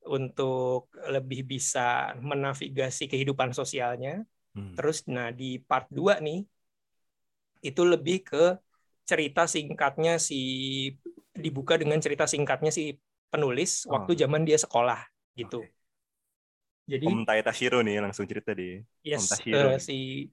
untuk 0.07 0.89
lebih 1.11 1.45
bisa 1.47 2.15
menavigasi 2.19 3.07
kehidupan 3.11 3.55
sosialnya. 3.55 4.23
Hmm. 4.55 4.75
Terus 4.75 5.07
nah 5.07 5.31
di 5.31 5.59
part 5.63 5.87
2 5.91 6.19
nih 6.19 6.43
itu 7.63 7.83
lebih 7.83 8.23
ke 8.27 8.45
cerita 9.03 9.47
singkatnya 9.51 10.21
si 10.23 10.41
dibuka 11.35 11.79
dengan 11.79 11.99
cerita 12.03 12.27
singkatnya 12.27 12.71
si 12.75 12.95
penulis 13.31 13.87
Oh. 13.87 13.99
waktu 13.99 14.15
zaman 14.19 14.43
dia 14.47 14.59
sekolah 14.59 14.99
gitu. 15.39 15.63
Oke. 15.67 15.78
Jadi 16.89 17.05
Om 17.05 17.21
Taetashiro 17.29 17.85
nih 17.85 18.01
langsung 18.01 18.25
cerita 18.25 18.57
di. 18.57 18.81
yes 19.05 19.21
Om 19.21 19.27
Tashiro. 19.29 19.69
eh, 19.77 19.77
si 19.77 20.25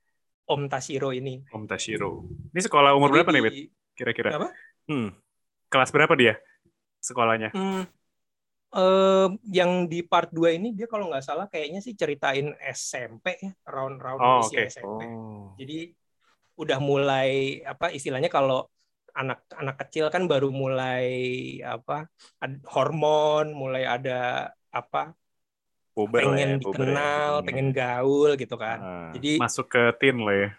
Om 0.47 0.61
Tashiro 0.71 1.09
ini. 1.11 1.43
Om 1.51 1.67
Tashiro. 1.67 2.23
Ini 2.55 2.61
sekolah 2.63 2.95
umur 2.95 3.11
Jadi 3.11 3.15
berapa 3.19 3.29
nih, 3.35 3.41
Bet? 3.43 3.53
Kira-kira. 3.91 4.29
Apa? 4.39 4.47
Hmm. 4.87 5.11
Kelas 5.67 5.91
berapa 5.91 6.13
dia? 6.15 6.39
Sekolahnya. 7.03 7.51
Hmm, 7.51 7.83
eh, 8.71 9.27
yang 9.51 9.91
di 9.91 9.99
part 9.99 10.31
2 10.31 10.55
ini 10.55 10.71
dia 10.71 10.87
kalau 10.87 11.11
nggak 11.11 11.25
salah 11.27 11.45
kayaknya 11.51 11.83
sih 11.83 11.91
ceritain 11.91 12.55
SMP 12.61 13.35
ya, 13.35 13.51
round-round 13.67 14.19
Oh, 14.23 14.39
usia 14.47 14.63
oke. 14.63 14.71
SMP. 14.71 15.01
Oh. 15.11 15.51
Jadi 15.59 15.91
udah 16.55 16.79
mulai 16.79 17.59
apa 17.67 17.91
istilahnya 17.91 18.31
kalau 18.31 18.63
anak-anak 19.11 19.75
kecil 19.87 20.07
kan 20.07 20.23
baru 20.27 20.51
mulai 20.55 21.07
apa 21.67 22.07
ad- 22.39 22.63
hormon, 22.71 23.51
mulai 23.51 23.83
ada 23.83 24.51
apa 24.71 25.11
Puber 25.95 26.23
lah 26.29 26.37
pengen 26.37 26.47
ya, 26.47 26.51
ya. 26.55 26.57
dikenal, 26.61 27.31
Hmm. 27.31 27.45
pengen 27.45 27.67
gaul 27.77 28.29
gitu 28.41 28.55
kan. 28.63 28.79
Ah, 28.79 29.11
Jadi 29.13 29.27
Masuk 29.39 29.65
ke 29.73 29.81
teen 29.99 30.17
lah 30.25 30.35
ya. 30.41 30.49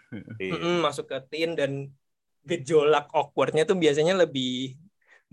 iya. 0.41 0.53
mm-mm, 0.53 0.75
masuk 0.85 1.05
ke 1.11 1.17
teen 1.31 1.49
dan 1.59 1.71
gejolak 2.49 3.05
awkwardnya 3.17 3.63
tuh 3.69 3.77
biasanya 3.83 4.13
lebih 4.23 4.77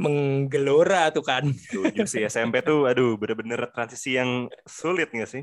menggelora 0.02 1.10
tuh 1.14 1.24
kan. 1.30 1.44
Setuju 1.62 2.02
sih 2.12 2.22
SMP 2.32 2.54
tuh 2.68 2.78
aduh 2.90 3.10
bener-bener 3.20 3.60
transisi 3.74 4.08
yang 4.18 4.30
sulit 4.78 5.08
nggak 5.14 5.30
sih? 5.34 5.42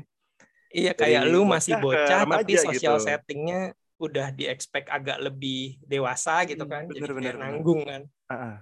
Iya 0.76 0.90
kayak 1.00 1.22
lu 1.30 1.38
masih 1.52 1.74
bocah 1.82 2.20
tapi 2.32 2.52
remaja 2.52 2.58
sosial 2.64 2.96
gitu. 2.96 2.96
settingnya 3.06 3.56
udah 4.04 4.26
di 4.38 4.42
expect 4.52 4.86
agak 4.96 5.16
lebih 5.26 5.54
dewasa 5.90 6.32
gitu 6.50 6.64
Hmm, 6.64 6.72
kan, 6.72 6.82
bener, 6.88 7.08
jadi 7.08 7.10
bener, 7.18 7.34
kayak 7.34 7.36
bener. 7.42 7.60
nanggung 7.60 7.80
kan. 7.90 8.02
Ah, 8.30 8.36
ah. 8.46 8.54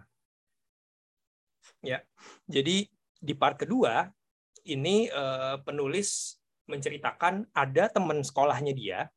Jadi 2.48 2.84
di 3.20 3.32
part 3.36 3.56
kedua 3.60 4.08
ini 4.64 5.08
eh, 5.08 5.56
penulis 5.62 6.36
menceritakan 6.66 7.50
ada 7.50 7.90
teman 7.90 8.22
sekolahnya 8.22 8.70
dia 8.70 9.10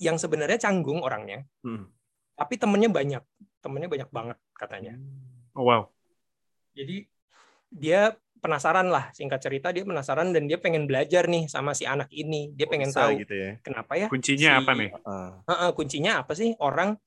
yang 0.00 0.18
sebenarnya 0.18 0.58
canggung 0.58 1.04
orangnya, 1.04 1.46
Hmm. 1.62 1.86
tapi 2.34 2.58
temennya 2.58 2.90
banyak, 2.90 3.22
temennya 3.62 3.86
banyak 3.86 4.10
banget 4.10 4.38
katanya. 4.58 4.98
Oh, 5.54 5.62
wow. 5.62 5.86
Jadi 6.74 7.06
dia 7.70 8.18
penasaran 8.42 8.90
lah, 8.90 9.14
singkat 9.14 9.40
cerita 9.40 9.70
dia 9.70 9.86
penasaran 9.86 10.34
dan 10.34 10.50
dia 10.50 10.58
pengen 10.58 10.84
belajar 10.90 11.30
nih 11.30 11.46
sama 11.46 11.72
si 11.72 11.86
anak 11.86 12.10
ini, 12.10 12.50
dia 12.52 12.66
Kok 12.66 12.72
pengen 12.74 12.90
bisa 12.90 13.00
tahu 13.06 13.14
gitu 13.22 13.34
ya. 13.38 13.50
kenapa 13.62 13.92
ya 13.96 14.06
Kuncinya 14.10 14.50
si- 14.50 14.58
apa 14.60 14.72
nih? 14.74 14.90
Ah, 15.06 15.30
Heeh, 15.46 15.70
kuncinya 15.72 16.12
apa 16.20 16.32
sih 16.34 16.52
orang 16.58 16.98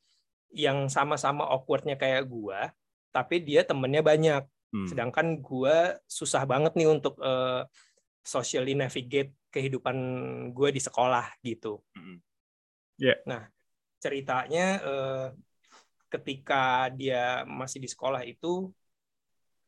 yang 0.56 0.88
sama-sama 0.88 1.44
awkwardnya 1.44 2.00
kayak 2.00 2.24
gua, 2.26 2.72
tapi 3.12 3.44
dia 3.44 3.68
temennya 3.68 4.00
banyak. 4.02 4.48
Hmm. 4.74 4.88
Sedangkan 4.88 5.40
gua 5.40 6.00
susah 6.08 6.44
banget 6.44 6.74
nih 6.76 6.88
untuk 6.90 7.20
eh, 7.20 7.64
socially 8.24 8.76
navigate 8.76 9.36
kehidupan 9.52 9.98
gua 10.52 10.70
di 10.70 10.82
sekolah 10.84 11.26
gitu. 11.42 11.80
Mm. 11.96 12.20
Ya. 13.00 13.16
Nah, 13.24 13.48
ceritanya 14.04 14.66
eh, 14.84 15.28
ketika 16.12 16.92
dia 16.92 17.48
masih 17.48 17.84
di 17.84 17.90
sekolah 17.90 18.24
itu 18.28 18.72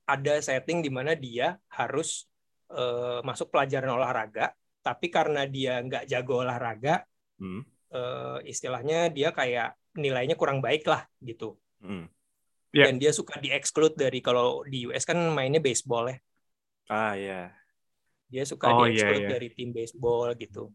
ada 0.09 0.41
setting 0.41 0.81
di 0.81 0.89
mana 0.89 1.13
dia 1.13 1.55
harus 1.69 2.27
eh, 2.73 3.19
masuk 3.23 3.49
pelajaran 3.53 3.95
olahraga, 3.95 4.53
tapi 4.81 5.09
karena 5.09 5.45
dia 5.45 5.81
nggak 5.81 6.05
jago 6.09 6.41
olahraga, 6.41 7.05
Hmm. 7.39 7.63
eh, 7.95 8.39
istilahnya 8.51 9.07
dia 9.07 9.31
kayak 9.31 9.79
nilainya 9.95 10.35
kurang 10.35 10.59
baik 10.59 10.83
lah 10.85 11.07
gitu. 11.23 11.55
Hmm. 11.79 12.11
Ya. 12.69 12.85
Dan 12.85 13.01
dia 13.01 13.09
suka 13.09 13.41
di-exclude 13.41 13.97
dari 13.97 14.21
kalau 14.21 14.61
di 14.61 14.85
US 14.85 15.01
kan 15.01 15.17
mainnya 15.33 15.57
baseball 15.57 16.05
ya. 16.09 16.17
Ah 16.85 17.13
ya. 17.17 17.49
Dia 18.29 18.45
suka 18.45 18.69
Oh, 18.69 18.85
di-exclude 18.85 19.25
iya, 19.25 19.25
iya. 19.25 19.33
dari 19.33 19.49
tim 19.49 19.73
baseball 19.73 20.37
gitu. 20.37 20.69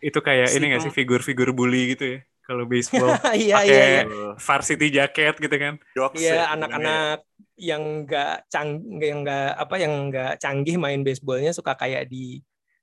Itu 0.00 0.18
kayak 0.20 0.48
Si 0.48 0.56
ini 0.56 0.72
nggak 0.72 0.80
tem- 0.80 0.88
sih 0.88 0.96
figur-figur 0.96 1.52
bully 1.52 1.92
gitu 1.92 2.04
ya? 2.16 2.18
Kalau 2.42 2.64
baseball. 2.64 3.08
Iya 3.36 3.56
Pakai 3.60 3.68
iya 3.68 3.84
iya. 4.04 4.30
Varsity 4.36 4.86
jacket 4.88 5.34
gitu 5.38 5.56
kan. 5.56 5.74
Iya 6.16 6.32
ya, 6.32 6.44
anak-anak 6.52 7.24
yang 7.56 8.08
nggak 8.08 8.48
cang 8.48 8.68
yang 8.96 9.22
nggak 9.22 9.48
apa 9.54 9.74
yang 9.76 9.92
nggak 10.08 10.32
canggih 10.40 10.76
main 10.80 11.04
baseballnya 11.04 11.52
suka 11.52 11.76
kayak 11.76 12.08
di 12.08 12.40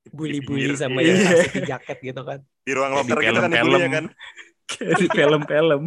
bully-bully 0.09 0.73
sama 0.73 1.01
yang 1.01 1.17
Iya. 1.17 1.25
varsity 1.33 1.61
jacket 1.65 1.97
gitu 2.01 2.21
kan. 2.21 2.39
di 2.65 2.71
ruang 2.77 2.93
locker 2.93 3.17
gitu 3.17 3.33
kan 3.33 3.49
film-film. 3.49 3.65
dibullynya 3.65 3.89
kan. 3.89 4.05
Kayak 4.69 4.93
di 5.01 5.07
film-film. 5.09 5.81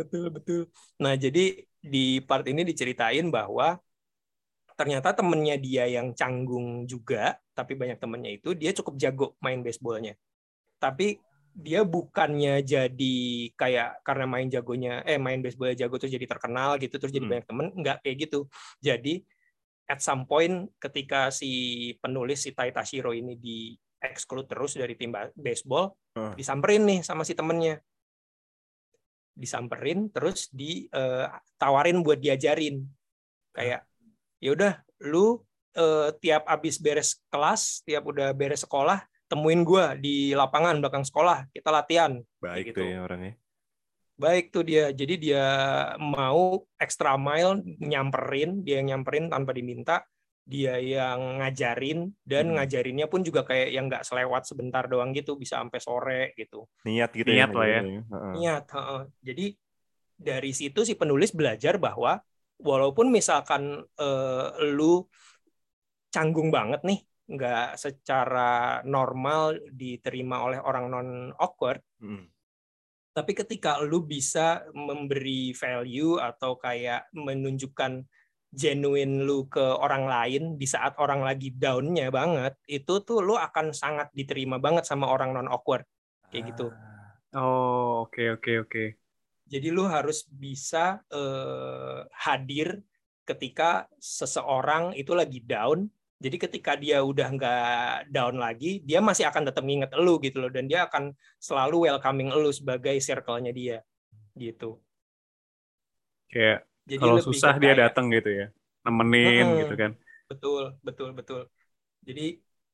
Betul 0.00 0.26
betul. 0.32 0.60
Nah 1.04 1.12
jadi 1.12 1.60
di 1.80 2.24
part 2.24 2.44
ini 2.48 2.64
diceritain 2.64 3.28
bahwa 3.28 3.76
ternyata 4.78 5.12
temennya 5.12 5.60
dia 5.60 5.84
yang 5.84 6.16
canggung 6.16 6.88
juga, 6.88 7.36
tapi 7.52 7.76
banyak 7.76 8.00
temennya 8.00 8.30
itu 8.40 8.56
dia 8.56 8.72
cukup 8.72 8.94
jago 8.96 9.26
main 9.44 9.60
baseballnya. 9.60 10.16
Tapi 10.80 11.20
dia 11.52 11.84
bukannya 11.84 12.64
jadi 12.64 13.16
kayak 13.60 14.00
karena 14.06 14.24
main 14.24 14.48
jagonya, 14.48 15.04
eh 15.04 15.20
main 15.20 15.44
baseball 15.44 15.76
jago 15.76 16.00
terus 16.00 16.16
jadi 16.16 16.24
terkenal 16.24 16.80
gitu, 16.80 16.96
terus 16.96 17.12
jadi 17.12 17.26
Hmm. 17.28 17.32
banyak 17.36 17.46
temen, 17.50 17.66
nggak 17.76 17.96
kayak 18.00 18.16
gitu. 18.24 18.48
Jadi 18.80 19.20
at 19.90 20.00
some 20.00 20.24
point 20.24 20.72
ketika 20.80 21.28
si 21.28 21.50
penulis 22.00 22.40
si 22.40 22.56
Tai 22.56 22.72
Tashiro 22.72 23.12
ini 23.12 23.36
di 23.36 23.76
exclude 24.00 24.48
terus 24.48 24.80
dari 24.80 24.96
tim 24.96 25.12
ba- 25.12 25.34
baseball, 25.36 25.92
Hmm. 26.16 26.32
disamperin 26.40 26.88
nih 26.88 27.00
sama 27.04 27.20
si 27.28 27.36
temennya 27.36 27.84
disamperin 29.40 30.12
terus 30.12 30.52
ditawarin 30.52 32.04
buat 32.04 32.20
diajarin 32.20 32.84
kayak 33.56 33.82
ya 34.40 34.50
udah 34.52 34.72
lu 35.08 35.40
eh, 35.76 36.08
tiap 36.18 36.44
abis 36.48 36.80
beres 36.80 37.20
kelas, 37.32 37.82
tiap 37.84 38.08
udah 38.08 38.32
beres 38.34 38.64
sekolah, 38.64 39.04
temuin 39.30 39.62
gua 39.62 39.94
di 39.94 40.34
lapangan 40.34 40.80
belakang 40.82 41.06
sekolah, 41.06 41.46
kita 41.54 41.70
latihan. 41.70 42.18
Baik 42.42 42.72
gitu. 42.72 42.82
tuh 42.82 42.86
ya 42.88 42.98
orangnya. 43.04 43.34
Baik 44.20 44.52
tuh 44.52 44.64
dia. 44.68 44.92
Jadi 44.92 45.30
dia 45.30 45.46
mau 45.96 46.60
extra 46.76 47.16
mile 47.16 47.64
nyamperin, 47.80 48.60
dia 48.60 48.82
yang 48.82 49.00
nyamperin 49.00 49.32
tanpa 49.32 49.56
diminta, 49.56 50.04
dia 50.50 50.74
yang 50.82 51.38
ngajarin 51.38 52.10
dan 52.26 52.50
Hmm. 52.50 52.58
ngajarinnya 52.58 53.06
pun 53.06 53.22
juga 53.22 53.46
kayak 53.46 53.68
yang 53.70 53.86
nggak 53.86 54.02
selewat 54.02 54.42
sebentar 54.50 54.90
doang 54.90 55.14
gitu, 55.14 55.38
bisa 55.38 55.62
sampai 55.62 55.78
sore 55.78 56.22
gitu. 56.34 56.66
Niat 56.82 57.14
gitu 57.14 57.30
Niat 57.30 57.54
ya. 57.54 57.56
lah 57.56 57.68
ya. 57.70 57.80
Heeh. 57.86 58.32
Niat, 58.34 58.64
heeh. 58.66 59.02
Jadi 59.22 59.46
dari 60.18 60.50
situ 60.50 60.82
si 60.82 60.98
penulis 60.98 61.30
belajar 61.30 61.78
bahwa 61.78 62.18
walaupun 62.58 63.08
misalkan 63.08 63.78
eh, 63.78 64.46
lu 64.74 65.06
canggung 66.10 66.50
banget 66.50 66.82
nih, 66.82 67.00
nggak 67.30 67.78
secara 67.78 68.82
normal 68.82 69.54
diterima 69.70 70.42
oleh 70.42 70.58
orang 70.58 70.84
non 70.90 71.08
awkward, 71.38 71.78
Mm. 72.02 72.26
tapi 73.14 73.32
ketika 73.38 73.78
lu 73.78 74.02
bisa 74.02 74.66
memberi 74.74 75.54
value 75.54 76.18
atau 76.18 76.58
kayak 76.58 77.06
menunjukkan 77.14 78.02
genuine 78.50 79.22
lu 79.22 79.46
ke 79.46 79.62
orang 79.62 80.10
lain 80.10 80.42
di 80.58 80.66
saat 80.66 80.98
orang 80.98 81.22
lagi 81.22 81.54
down-nya 81.54 82.10
banget, 82.10 82.58
itu 82.66 83.02
tuh 83.06 83.22
lu 83.22 83.38
akan 83.38 83.70
sangat 83.70 84.10
diterima 84.10 84.58
banget 84.58 84.84
sama 84.86 85.06
orang 85.06 85.30
non 85.34 85.46
awkward 85.46 85.86
kayak 86.30 86.54
gitu. 86.54 86.74
Oh, 87.34 88.06
oke 88.06 88.22
oke 88.38 88.52
oke. 88.66 88.84
Jadi 89.50 89.68
lu 89.70 89.86
harus 89.86 90.26
bisa 90.26 91.02
eh, 91.10 92.06
hadir 92.10 92.82
ketika 93.26 93.86
seseorang 93.98 94.94
itu 94.98 95.14
lagi 95.14 95.42
down. 95.42 95.86
Jadi 96.20 96.36
ketika 96.36 96.76
dia 96.76 97.00
udah 97.00 97.28
nggak 97.32 98.12
down 98.12 98.36
lagi, 98.36 98.84
dia 98.84 99.00
masih 99.00 99.24
akan 99.24 99.48
tetap 99.48 99.64
nginget 99.64 99.88
lu 99.96 100.20
gitu 100.20 100.44
loh, 100.44 100.52
dan 100.52 100.68
dia 100.68 100.84
akan 100.84 101.16
selalu 101.40 101.88
welcoming 101.88 102.28
lu 102.28 102.52
sebagai 102.52 103.00
circle-nya 103.00 103.56
dia, 103.56 103.80
gitu. 104.36 104.76
Kayak 106.28 106.69
Jadi 106.90 107.00
kalau 107.02 107.18
susah 107.22 107.54
dia 107.62 107.74
datang 107.78 108.10
gitu 108.10 108.30
ya. 108.30 108.46
Nemenin 108.82 109.46
Mm-mm. 109.46 109.60
gitu 109.62 109.74
kan. 109.78 109.90
Betul, 110.30 110.62
betul, 110.82 111.08
betul. 111.14 111.40
Jadi 112.02 112.26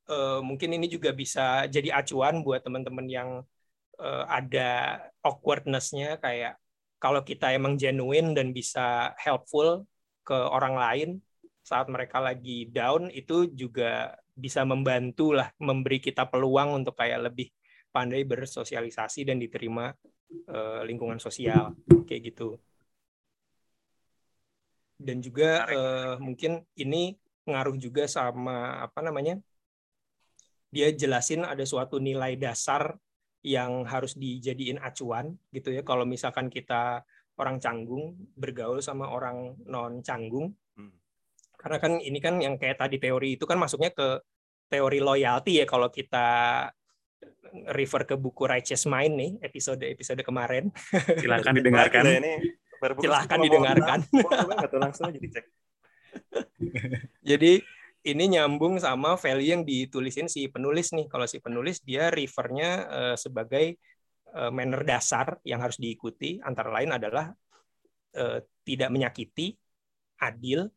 eh, 0.09 0.41
mungkin 0.41 0.71
ini 0.77 0.87
juga 0.89 1.11
bisa 1.13 1.67
jadi 1.69 1.93
acuan 2.01 2.41
buat 2.47 2.63
teman-teman 2.65 3.07
yang 3.09 3.31
eh, 4.01 4.25
ada 4.29 5.01
awkwardness-nya 5.25 6.17
kayak 6.23 6.57
kalau 6.97 7.21
kita 7.23 7.53
emang 7.53 7.77
genuine 7.77 8.33
dan 8.33 8.57
bisa 8.57 9.13
helpful 9.21 9.85
ke 10.27 10.35
orang 10.37 10.75
lain 10.75 11.09
saat 11.67 11.91
mereka 11.91 12.23
lagi 12.23 12.71
down 12.71 13.11
itu 13.11 13.51
juga 13.53 14.15
bisa 14.37 14.63
membantu 14.63 15.35
lah 15.35 15.51
memberi 15.59 15.99
kita 15.99 16.29
peluang 16.31 16.79
untuk 16.85 16.95
kayak 16.95 17.31
lebih 17.33 17.51
pandai 17.91 18.23
bersosialisasi 18.23 19.27
dan 19.29 19.41
diterima 19.43 19.91
eh, 20.49 20.81
lingkungan 20.87 21.19
sosial 21.19 21.75
kayak 22.07 22.33
gitu. 22.33 22.57
Dan 24.97 25.21
juga 25.21 25.69
eh, 25.69 26.15
mungkin 26.19 26.65
ini 26.75 27.13
ngaruh 27.45 27.77
juga 27.77 28.09
sama 28.09 28.81
apa 28.83 29.05
namanya? 29.05 29.37
Dia 30.73 30.91
jelasin 30.93 31.47
ada 31.47 31.63
suatu 31.63 32.03
nilai 32.03 32.35
dasar 32.37 32.97
yang 33.47 33.87
harus 33.87 34.19
dijadiin 34.19 34.83
acuan 34.83 35.39
gitu 35.55 35.71
ya. 35.71 35.87
Kalau 35.87 36.03
misalkan 36.03 36.51
kita 36.51 37.07
orang 37.37 37.61
canggung 37.61 38.17
bergaul 38.35 38.81
sama 38.81 39.07
orang 39.13 39.55
non 39.69 40.01
canggung, 40.03 40.53
Hmm. 40.77 40.93
karena 41.57 41.77
kan 41.81 41.93
ini 42.01 42.21
kan 42.21 42.37
yang 42.37 42.61
kayak 42.61 42.77
tadi 42.77 43.01
teori 43.01 43.41
itu 43.41 43.49
kan 43.49 43.57
masuknya 43.57 43.89
ke 43.89 44.21
teori 44.69 45.01
loyalty 45.01 45.57
ya 45.57 45.65
kalau 45.65 45.89
kita 45.89 46.29
refer 47.73 48.05
ke 48.05 48.13
buku 48.21 48.45
Righteous 48.45 48.85
Mind 48.85 49.17
nih 49.17 49.33
episode 49.41 49.81
episode 49.81 50.21
kemarin 50.21 50.69
Silakan 51.17 51.57
didengarkan. 51.65 52.05
ini 52.05 52.35
baru 52.87 52.95
buku 52.95 53.11
Silahkan 53.11 53.39
didengarkan. 53.43 53.99
tuh, 54.71 54.79
langsung 54.79 55.11
aja 55.11 55.19
dicek. 55.19 55.51
Jadi 57.35 57.59
ini 58.07 58.25
nyambung 58.39 58.79
sama 58.79 59.19
value 59.19 59.51
yang 59.59 59.63
ditulisin 59.67 60.31
si 60.31 60.47
penulis 60.47 60.95
nih. 60.95 61.11
Kalau 61.11 61.27
si 61.27 61.43
penulis 61.43 61.83
dia 61.83 62.15
refernya 62.15 62.71
eh, 62.87 63.17
sebagai 63.19 63.75
eh, 64.31 64.51
manner 64.55 64.87
dasar 64.87 65.43
yang 65.43 65.59
harus 65.59 65.83
diikuti. 65.83 66.39
Antara 66.39 66.71
lain 66.71 66.95
adalah 66.95 67.35
eh, 68.15 68.47
tidak 68.63 68.95
menyakiti, 68.95 69.59
adil, 70.23 70.71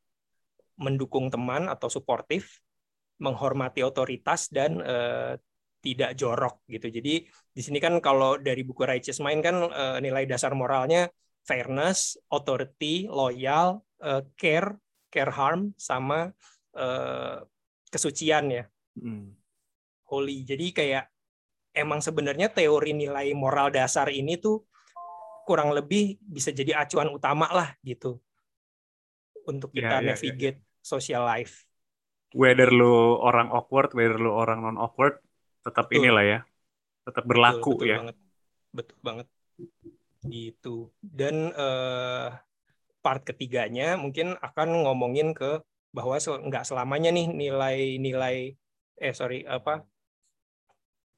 mendukung 0.82 1.30
teman 1.30 1.69
atau 1.69 1.86
suportif, 1.86 2.65
menghormati 3.22 3.86
otoritas 3.86 4.50
dan 4.50 4.82
eh, 4.82 5.38
tidak 5.80 6.17
jorok 6.17 6.65
gitu. 6.65 6.89
Jadi 6.89 7.24
di 7.30 7.62
sini 7.62 7.78
kan 7.78 8.02
kalau 8.02 8.36
dari 8.41 8.65
buku 8.67 8.84
Righteous 8.84 9.24
Mind 9.24 9.39
kan 9.39 9.56
nilai 10.04 10.28
dasar 10.28 10.52
moralnya 10.52 11.08
fairness, 11.49 12.21
authority, 12.29 13.09
loyal, 13.09 13.81
eh, 14.05 14.21
care, 14.38 14.77
care 15.09 15.33
harm 15.33 15.73
sama 15.73 16.29
eh, 16.77 17.38
kesucian 17.89 18.53
ya, 18.53 18.63
Hmm. 18.93 19.33
holy. 20.05 20.45
Jadi 20.45 20.69
kayak 20.69 21.09
emang 21.73 22.05
sebenarnya 22.05 22.53
teori 22.53 22.93
nilai 22.93 23.33
moral 23.33 23.73
dasar 23.73 24.13
ini 24.13 24.38
tuh 24.38 24.69
kurang 25.49 25.73
lebih 25.73 26.21
bisa 26.21 26.53
jadi 26.53 26.85
acuan 26.85 27.09
utama 27.09 27.49
lah 27.49 27.73
gitu 27.81 28.21
untuk 29.49 29.73
kita 29.73 29.97
ya, 29.97 30.05
ya, 30.05 30.07
navigate 30.13 30.62
social 30.85 31.25
life. 31.25 31.65
Whether 32.38 32.69
lu 32.69 33.17
orang 33.17 33.49
awkward, 33.49 33.89
whether 33.97 34.21
lu 34.21 34.29
orang 34.29 34.62
non 34.62 34.77
awkward, 34.77 35.17
tetap 35.65 35.89
Betul. 35.89 36.05
inilah 36.05 36.25
ya. 36.25 36.39
Tetap 37.09 37.25
Betul, 37.25 37.33
berlaku 37.33 37.71
betul 37.73 37.88
ya. 37.89 37.97
banget. 37.97 38.17
Betul 38.69 38.97
banget. 39.01 39.27
Gitu. 40.27 40.91
Dan 40.99 41.55
eh, 41.55 42.27
part 42.99 43.21
ketiganya 43.23 43.95
mungkin 43.95 44.36
akan 44.39 44.84
ngomongin 44.84 45.32
ke 45.32 45.63
bahwa 45.89 46.19
nggak 46.19 46.67
selamanya 46.67 47.10
nih 47.10 47.27
nilai-nilai 47.32 48.53
eh 48.99 49.13
sorry 49.15 49.47
apa 49.47 49.82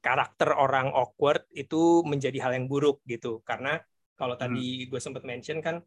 karakter 0.02 0.54
orang 0.54 0.90
awkward 0.94 1.46
itu 1.54 2.02
menjadi 2.06 2.38
hal 2.42 2.52
yang 2.56 2.66
buruk 2.70 3.02
gitu 3.06 3.42
karena 3.46 3.78
kalau 4.18 4.34
tadi 4.38 4.86
gue 4.86 5.00
sempat 5.02 5.26
mention 5.26 5.58
kan 5.60 5.82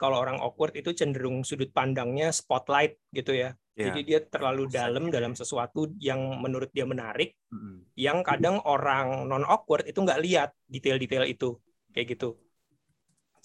kalau 0.00 0.16
orang 0.22 0.40
awkward 0.40 0.72
itu 0.78 0.94
cenderung 0.96 1.44
sudut 1.44 1.68
pandangnya 1.74 2.32
spotlight 2.34 2.98
gitu 3.14 3.34
ya 3.34 3.52
Ya. 3.78 3.88
jadi 3.88 4.00
dia 4.04 4.20
terlalu 4.28 4.68
Pusat 4.68 4.76
dalam 4.76 5.04
dalam 5.08 5.32
sesuatu 5.32 5.88
yang 5.96 6.42
menurut 6.42 6.68
dia 6.74 6.84
menarik 6.84 7.32
Hmm. 7.48 7.80
yang 7.96 8.20
kadang 8.20 8.60
orang 8.62 9.24
non 9.24 9.40
awkward 9.42 9.88
itu 9.88 10.04
nggak 10.04 10.20
lihat 10.20 10.50
detail-detail 10.68 11.24
itu 11.24 11.56
kayak 11.96 12.14
gitu. 12.14 12.36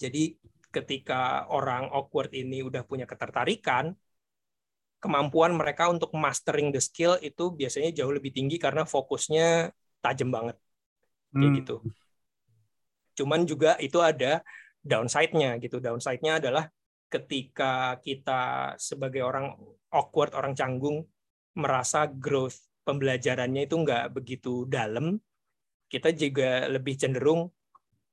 Jadi 0.02 0.36
ketika 0.74 1.48
orang 1.48 1.88
awkward 1.92 2.30
ini 2.36 2.60
udah 2.60 2.82
punya 2.84 3.08
ketertarikan, 3.08 3.96
kemampuan 5.02 5.52
mereka 5.56 5.88
untuk 5.92 6.10
mastering 6.16 6.68
the 6.74 6.80
skill 6.82 7.14
itu 7.20 7.52
biasanya 7.52 7.90
jauh 7.94 8.12
lebih 8.12 8.32
tinggi 8.36 8.56
karena 8.58 8.82
fokusnya 8.84 9.70
tajam 10.02 10.28
banget 10.32 10.56
kayak 11.38 11.52
Hmm. 11.52 11.58
gitu. 11.62 11.74
Cuman 13.16 13.48
juga 13.48 13.80
itu 13.80 13.98
ada 14.00 14.44
downside-nya 14.84 15.56
gitu. 15.62 15.80
Downside-nya 15.80 16.38
adalah 16.40 16.64
ketika 17.08 17.96
kita 18.02 18.74
sebagai 18.76 19.22
orang 19.24 19.56
awkward, 19.94 20.36
orang 20.36 20.52
canggung 20.52 21.06
merasa 21.56 22.04
growth 22.10 22.60
pembelajarannya 22.84 23.66
itu 23.66 23.76
nggak 23.80 24.12
begitu 24.12 24.68
dalam, 24.68 25.16
kita 25.88 26.12
juga 26.12 26.68
lebih 26.68 26.94
cenderung 27.00 27.48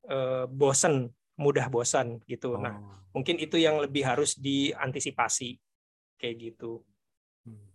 eh, 0.09 0.45
bosen, 0.47 1.09
mudah 1.39 1.65
bosan 1.67 2.21
gitu. 2.29 2.55
Nah, 2.57 2.77
Oh. 2.77 2.93
mungkin 3.17 3.41
itu 3.41 3.57
yang 3.57 3.81
lebih 3.81 4.05
harus 4.05 4.37
diantisipasi 4.37 5.57
kayak 6.17 6.35
gitu. 6.39 6.85
Hmm. 7.43 7.67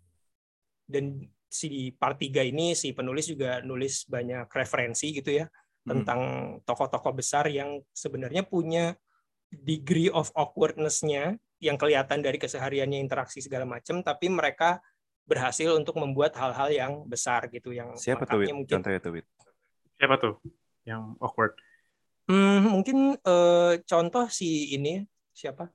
Dan 0.86 1.04
si 1.48 1.90
part 1.96 2.20
3 2.20 2.44
ini 2.44 2.76
si 2.76 2.92
penulis 2.92 3.24
juga 3.26 3.64
nulis 3.64 4.04
banyak 4.04 4.46
referensi 4.52 5.16
gitu 5.16 5.32
ya 5.32 5.48
Hmm. 5.48 6.04
tentang 6.04 6.20
tokoh-tokoh 6.68 7.16
besar 7.16 7.48
yang 7.48 7.80
sebenarnya 7.96 8.44
punya 8.44 8.92
degree 9.48 10.12
of 10.12 10.28
awkwardness-nya 10.36 11.40
yang 11.58 11.80
kelihatan 11.80 12.20
dari 12.20 12.36
kesehariannya 12.36 13.00
interaksi 13.00 13.40
segala 13.40 13.64
macam 13.64 14.04
tapi 14.04 14.28
mereka 14.28 14.78
berhasil 15.24 15.72
untuk 15.72 15.96
membuat 15.96 16.36
hal-hal 16.36 16.68
yang 16.68 16.92
besar 17.08 17.48
gitu 17.48 17.72
yang 17.72 17.96
Siapa 17.96 18.28
tuh, 18.28 18.44
mungkin 18.44 18.80
Contohnya 18.80 19.00
tuh. 19.00 19.24
Siapa 19.96 20.14
tuh 20.20 20.34
yang 20.84 21.16
awkward? 21.20 21.56
Mungkin 22.78 22.98
eh, 23.18 23.72
contoh 23.90 24.24
si 24.30 24.74
ini 24.78 25.02
siapa 25.34 25.66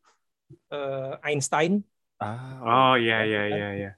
Eh, 0.70 1.14
Einstein 1.26 1.82
Ah, 2.22 2.62
Oh 2.64 2.94
iya 2.96 3.26
iya 3.26 3.42
iya 3.52 3.68
iya. 3.80 3.92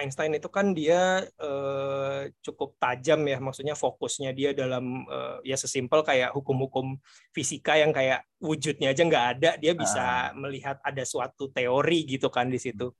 Einstein 0.00 0.32
itu 0.32 0.48
kan 0.48 0.72
dia 0.72 1.22
eh, 1.22 2.20
cukup 2.40 2.76
tajam 2.80 3.20
ya, 3.28 3.36
maksudnya 3.36 3.76
fokusnya 3.76 4.32
dia 4.32 4.50
dalam 4.56 5.04
eh, 5.04 5.36
ya 5.50 5.56
sesimpel 5.60 6.00
kayak 6.00 6.32
hukum-hukum 6.32 6.96
fisika 7.36 7.76
yang 7.76 7.92
kayak 7.92 8.24
wujudnya 8.40 8.90
aja 8.96 9.02
nggak 9.04 9.26
ada, 9.36 9.50
dia 9.60 9.72
bisa 9.76 10.32
melihat 10.34 10.80
ada 10.80 11.04
suatu 11.04 11.52
teori 11.52 12.08
gitu 12.08 12.32
kan 12.32 12.48
di 12.48 12.56
situ. 12.56 12.90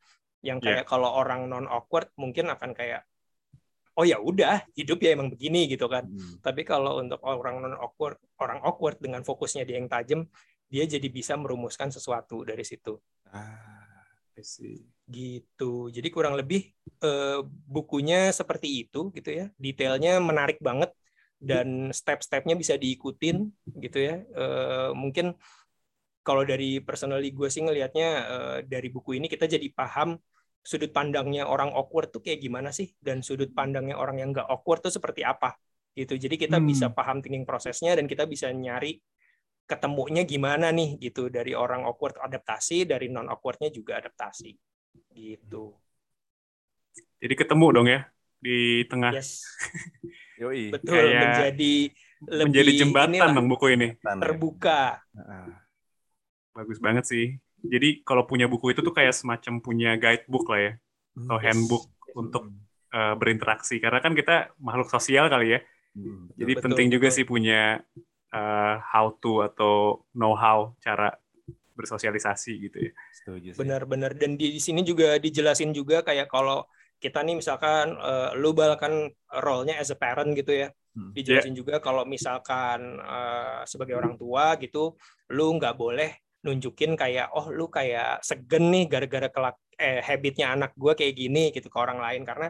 Yang 0.45 0.59
Iya. 0.61 0.67
kayak 0.69 0.85
kalau 0.93 1.11
orang 1.21 1.49
non 1.49 1.67
awkward 1.69 2.13
mungkin 2.21 2.53
akan 2.53 2.71
kayak 2.77 3.01
oh 4.01 4.07
ya 4.09 4.17
udah 4.17 4.65
hidup 4.73 4.97
ya 5.05 5.13
emang 5.13 5.29
begini 5.29 5.69
gitu 5.69 5.85
kan. 5.93 6.09
Hmm. 6.09 6.41
Tapi 6.41 6.65
kalau 6.65 7.05
untuk 7.05 7.21
orang 7.21 7.61
non 7.61 7.77
awkward, 7.77 8.17
orang 8.41 8.65
awkward 8.65 8.97
dengan 8.97 9.21
fokusnya 9.21 9.69
dia 9.69 9.77
yang 9.77 9.93
tajam, 9.93 10.25
dia 10.73 10.89
jadi 10.89 11.05
bisa 11.13 11.37
merumuskan 11.37 11.93
sesuatu 11.93 12.41
dari 12.49 12.65
situ. 12.65 12.97
Ah, 13.29 14.09
I 14.33 14.41
see. 14.41 14.81
Gitu. 15.05 15.93
Jadi 15.93 16.09
kurang 16.09 16.41
lebih 16.41 16.73
eh, 17.05 17.45
bukunya 17.45 18.33
seperti 18.33 18.89
itu 18.89 19.13
gitu 19.13 19.29
ya. 19.29 19.53
Detailnya 19.61 20.17
menarik 20.17 20.57
banget 20.65 20.97
dan 21.37 21.93
step-stepnya 21.93 22.57
bisa 22.57 22.81
diikutin 22.81 23.53
gitu 23.85 23.99
ya. 24.01 24.25
Eh, 24.25 24.91
mungkin 24.97 25.37
kalau 26.25 26.45
dari 26.49 26.81
personally 26.81 27.37
gue 27.37 27.49
sih 27.53 27.61
ngelihatnya 27.61 28.09
eh, 28.25 28.59
dari 28.65 28.89
buku 28.89 29.21
ini 29.21 29.29
kita 29.29 29.45
jadi 29.45 29.69
paham 29.77 30.17
sudut 30.61 30.93
pandangnya 30.93 31.49
orang 31.49 31.73
awkward 31.73 32.13
tuh 32.13 32.21
kayak 32.21 32.41
gimana 32.45 32.69
sih 32.71 32.93
dan 33.01 33.25
sudut 33.25 33.49
pandangnya 33.51 33.97
orang 33.97 34.21
yang 34.21 34.31
nggak 34.37 34.45
awkward 34.45 34.85
tuh 34.85 34.93
seperti 34.93 35.25
apa 35.25 35.57
gitu. 35.97 36.15
Jadi 36.15 36.37
kita 36.37 36.61
Hmm. 36.61 36.69
bisa 36.69 36.93
paham 36.93 37.19
thinking 37.25 37.49
prosesnya 37.49 37.97
dan 37.97 38.05
kita 38.07 38.29
bisa 38.29 38.53
nyari 38.53 39.01
ketemunya 39.65 40.27
gimana 40.27 40.69
nih 40.75 40.99
gitu 40.99 41.31
dari 41.31 41.55
orang 41.55 41.87
awkward 41.87 42.19
adaptasi, 42.19 42.85
dari 42.85 43.07
non 43.09 43.31
awkwardnya 43.31 43.71
juga 43.71 43.99
adaptasi 44.03 44.51
gitu. 45.15 45.75
Jadi 47.21 47.35
ketemu 47.37 47.67
dong 47.71 47.87
ya 47.89 48.01
di 48.41 48.83
tengah 48.89 49.13
Yes, 49.15 49.45
Yoi. 50.41 50.73
betul 50.73 50.97
Kayak 50.97 51.21
menjadi 51.23 51.75
lebih 52.21 52.45
menjadi 52.53 52.71
jembatan 52.85 53.13
inilah, 53.17 53.33
dong 53.37 53.49
buku 53.49 53.67
ini. 53.77 53.89
Ya. 53.97 54.13
terbuka. 54.19 54.83
Bagus 56.53 56.79
banget 56.83 57.05
sih. 57.07 57.39
Jadi 57.65 58.03
kalau 58.07 58.25
punya 58.25 58.49
buku 58.49 58.73
itu 58.73 58.81
tuh 58.81 58.95
kayak 58.95 59.13
semacam 59.13 59.61
punya 59.61 59.91
guidebook 60.01 60.49
lah 60.49 60.61
ya, 60.61 60.73
atau 61.25 61.37
Yes. 61.39 61.45
handbook 61.45 61.85
untuk 62.17 62.43
uh, 62.95 63.15
berinteraksi. 63.17 63.77
Karena 63.83 64.01
kan 64.01 64.17
kita 64.17 64.55
makhluk 64.61 64.89
sosial 64.89 65.29
kali 65.29 65.59
ya. 65.59 65.61
Hmm, 65.91 66.31
Jadi 66.39 66.53
Betul, 66.55 66.65
penting 66.71 66.89
juga 66.89 67.09
betul. 67.11 67.17
sih 67.19 67.25
punya 67.27 67.63
uh, 68.31 68.75
how 68.81 69.11
to 69.19 69.43
atau 69.43 70.07
know 70.15 70.39
how 70.39 70.73
cara 70.79 71.13
bersosialisasi 71.81 72.53
gitu 72.71 72.79
ya. 72.91 72.93
Setuju 73.17 73.49
sih. 73.57 73.59
Benar-benar 73.59 74.13
dan 74.21 74.37
di, 74.37 74.53
di 74.53 74.61
sini 74.61 74.85
juga 74.85 75.17
dijelasin 75.17 75.73
juga 75.73 76.05
kayak 76.05 76.29
kalau 76.29 76.69
kita 77.01 77.25
nih 77.25 77.41
misalkan 77.41 77.97
eh, 77.97 78.37
lu 78.37 78.53
bahkan 78.53 79.09
role-nya 79.41 79.81
as 79.81 79.89
a 79.89 79.97
parent 79.97 80.37
gitu 80.37 80.53
ya. 80.53 80.69
Hmm. 80.93 81.17
Dijelasin 81.17 81.57
juga 81.57 81.81
kalau 81.81 82.05
misalkan 82.05 83.01
eh, 83.01 83.65
sebagai 83.65 83.97
orang 83.97 84.21
tua 84.21 84.61
gitu, 84.61 85.01
lu 85.33 85.57
nggak 85.57 85.75
boleh 85.81 86.13
nunjukin 86.41 86.97
kayak 86.97 87.33
oh 87.37 87.53
lu 87.53 87.69
kayak 87.69 88.25
segen 88.25 88.73
nih 88.73 88.89
gara-gara 88.89 89.29
kelak 89.29 89.57
eh, 89.77 90.01
habitnya 90.01 90.57
anak 90.57 90.73
gua 90.77 90.97
kayak 90.97 91.15
gini 91.17 91.53
gitu 91.53 91.69
ke 91.69 91.79
orang 91.79 92.01
lain 92.01 92.25
karena 92.25 92.49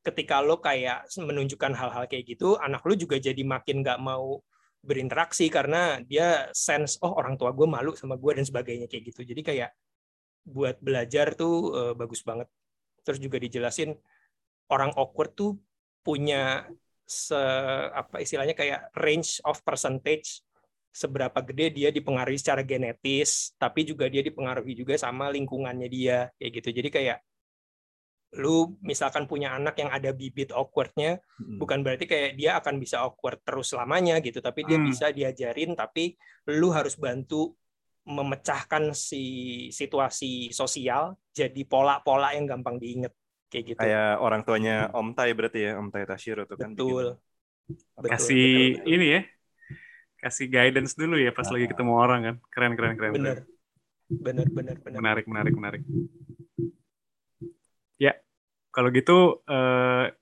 ketika 0.00 0.40
lu 0.40 0.56
kayak 0.60 1.04
menunjukkan 1.20 1.72
hal-hal 1.76 2.04
kayak 2.08 2.24
gitu, 2.24 2.56
anak 2.56 2.80
lu 2.88 2.96
juga 2.96 3.20
jadi 3.20 3.40
makin 3.44 3.84
nggak 3.84 4.00
mau 4.00 4.40
berinteraksi 4.80 5.52
karena 5.52 6.00
dia 6.00 6.48
sense 6.56 6.96
oh 7.04 7.12
orang 7.20 7.36
tua 7.36 7.52
gue 7.52 7.68
malu 7.68 7.92
sama 7.92 8.16
gue 8.16 8.32
dan 8.40 8.44
sebagainya 8.48 8.88
kayak 8.88 9.12
gitu. 9.12 9.20
Jadi 9.28 9.40
kayak 9.44 9.70
buat 10.48 10.80
belajar 10.80 11.36
tuh 11.36 11.54
eh, 11.76 11.94
bagus 11.96 12.24
banget. 12.24 12.48
Terus 13.04 13.20
juga 13.20 13.36
dijelasin 13.36 13.92
orang 14.72 14.96
awkward 14.96 15.36
tuh 15.36 15.60
punya 16.00 16.64
se 17.04 17.36
apa 17.92 18.22
istilahnya 18.22 18.54
kayak 18.56 18.94
range 18.96 19.42
of 19.44 19.60
percentage 19.66 20.40
seberapa 20.90 21.38
gede 21.46 21.66
dia 21.70 21.88
dipengaruhi 21.94 22.38
secara 22.38 22.62
genetis, 22.66 23.54
tapi 23.56 23.86
juga 23.86 24.10
dia 24.10 24.22
dipengaruhi 24.26 24.74
juga 24.74 24.94
sama 24.98 25.30
lingkungannya 25.30 25.88
dia 25.90 26.28
kayak 26.38 26.52
gitu. 26.60 26.68
Jadi 26.82 26.88
kayak 26.90 27.18
lu 28.38 28.78
misalkan 28.86 29.26
punya 29.26 29.58
anak 29.58 29.74
yang 29.82 29.90
ada 29.90 30.14
bibit 30.14 30.54
awkwardnya, 30.54 31.18
Hmm. 31.42 31.58
bukan 31.58 31.82
berarti 31.82 32.06
kayak 32.06 32.30
dia 32.38 32.62
akan 32.62 32.78
bisa 32.78 33.02
awkward 33.02 33.42
terus 33.42 33.74
selamanya 33.74 34.22
gitu, 34.22 34.38
tapi 34.38 34.62
dia 34.62 34.78
Hmm. 34.78 34.86
bisa 34.86 35.10
diajarin, 35.10 35.74
tapi 35.74 36.14
lu 36.46 36.70
harus 36.70 36.94
bantu 36.94 37.58
memecahkan 38.06 38.94
si 38.94 39.22
situasi 39.74 40.54
sosial 40.54 41.18
jadi 41.34 41.62
pola-pola 41.66 42.32
yang 42.38 42.46
gampang 42.46 42.78
diinget 42.78 43.12
kayak 43.50 43.64
gitu. 43.74 43.80
Kayak 43.82 44.08
orang 44.22 44.40
tuanya 44.46 44.74
Om 44.94 45.08
Tai 45.18 45.30
berarti 45.34 45.58
ya, 45.66 45.70
Om 45.82 45.88
Tai 45.90 46.04
Tashiro 46.06 46.42
tuh 46.46 46.54
kan. 46.54 46.70
betul. 46.70 47.06
Betul, 47.98 48.10
Kasih 48.10 48.42
betul, 48.46 48.62
betul. 48.78 48.92
ini 48.94 49.06
ya, 49.14 49.20
kasih 50.20 50.46
guidance 50.52 50.94
dulu 50.94 51.16
ya 51.16 51.32
pas 51.32 51.48
lagi 51.48 51.66
ketemu 51.66 51.92
orang 51.96 52.20
kan. 52.22 52.36
Keren 52.52 52.72
keren 52.76 52.94
keren. 52.96 53.12
bener 53.16 53.38
bener 54.10 54.46
bener 54.50 54.76
bener 54.82 54.98
Menarik 55.00 55.26
menarik 55.26 55.54
menarik. 55.56 55.82
Ya, 58.00 58.16
kalau 58.72 58.88
gitu 58.92 59.44
eh, 59.48 60.12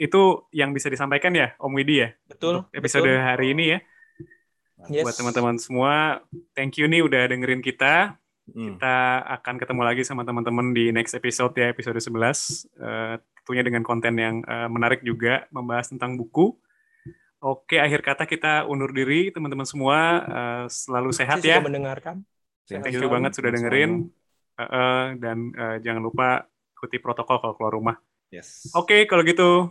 itu 0.00 0.22
yang 0.50 0.74
bisa 0.74 0.90
disampaikan 0.90 1.30
ya 1.32 1.54
Om 1.62 1.72
Widi 1.78 2.02
ya 2.02 2.10
betul 2.26 2.66
untuk 2.66 2.74
episode 2.74 3.06
betul. 3.06 3.22
hari 3.22 3.46
ini 3.54 3.64
ya. 3.76 3.78
Yes. 4.90 5.04
Buat 5.06 5.16
teman-teman 5.16 5.56
semua, 5.56 6.20
thank 6.52 6.76
you 6.76 6.84
nih 6.90 7.00
udah 7.00 7.30
dengerin 7.30 7.64
kita. 7.64 8.18
Hmm. 8.44 8.76
Kita 8.76 9.24
akan 9.40 9.56
ketemu 9.56 9.82
lagi 9.86 10.02
sama 10.04 10.26
teman-teman 10.28 10.76
di 10.76 10.92
next 10.92 11.16
episode 11.16 11.56
ya, 11.56 11.72
episode 11.72 11.96
11. 11.96 12.68
Eh, 12.76 13.14
tentunya 13.40 13.64
dengan 13.64 13.80
konten 13.80 14.12
yang 14.18 14.44
eh, 14.44 14.68
menarik 14.68 15.00
juga, 15.00 15.48
membahas 15.48 15.88
tentang 15.88 16.20
buku. 16.20 16.52
Oke, 17.44 17.76
akhir 17.76 18.00
kata 18.00 18.24
kita 18.24 18.64
undur 18.64 18.88
diri, 18.88 19.28
teman-teman 19.28 19.68
semua. 19.68 20.24
Eh, 20.24 20.64
selalu 20.72 21.12
sehat 21.12 21.44
Saya 21.44 21.44
ya. 21.44 21.56
sudah 21.60 21.68
mendengarkan 21.68 22.24
Thank 22.64 22.88
Thank 22.88 22.96
you. 22.96 23.12
banget 23.12 23.32
sudah 23.36 23.50
dengerin. 23.52 24.08
Eh, 24.56 24.62
eh, 24.64 25.04
dan 25.20 25.52
eh, 25.52 25.76
jangan 25.84 26.00
lupa 26.00 26.48
ikuti 26.72 26.96
protokol 26.96 27.36
kalau 27.44 27.54
keluar 27.60 27.72
rumah. 27.76 27.96
Yes. 28.32 28.72
Oke, 28.72 29.04
kalau 29.04 29.20
gitu 29.20 29.68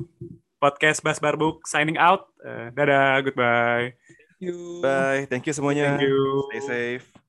podcast 0.61 1.01
Bas 1.01 1.17
Barbuk 1.17 1.65
signing 1.65 1.97
out. 1.97 2.29
Eh, 2.45 2.69
dadah, 2.77 3.19
goodbye. 3.25 3.97
Thank 3.97 4.41
you. 4.45 4.57
Bye. 4.85 5.25
Thank 5.25 5.49
you 5.49 5.53
semuanya. 5.57 5.97
Thank 5.97 6.05
you. 6.05 6.21
Stay 6.53 6.61
safe. 6.61 7.22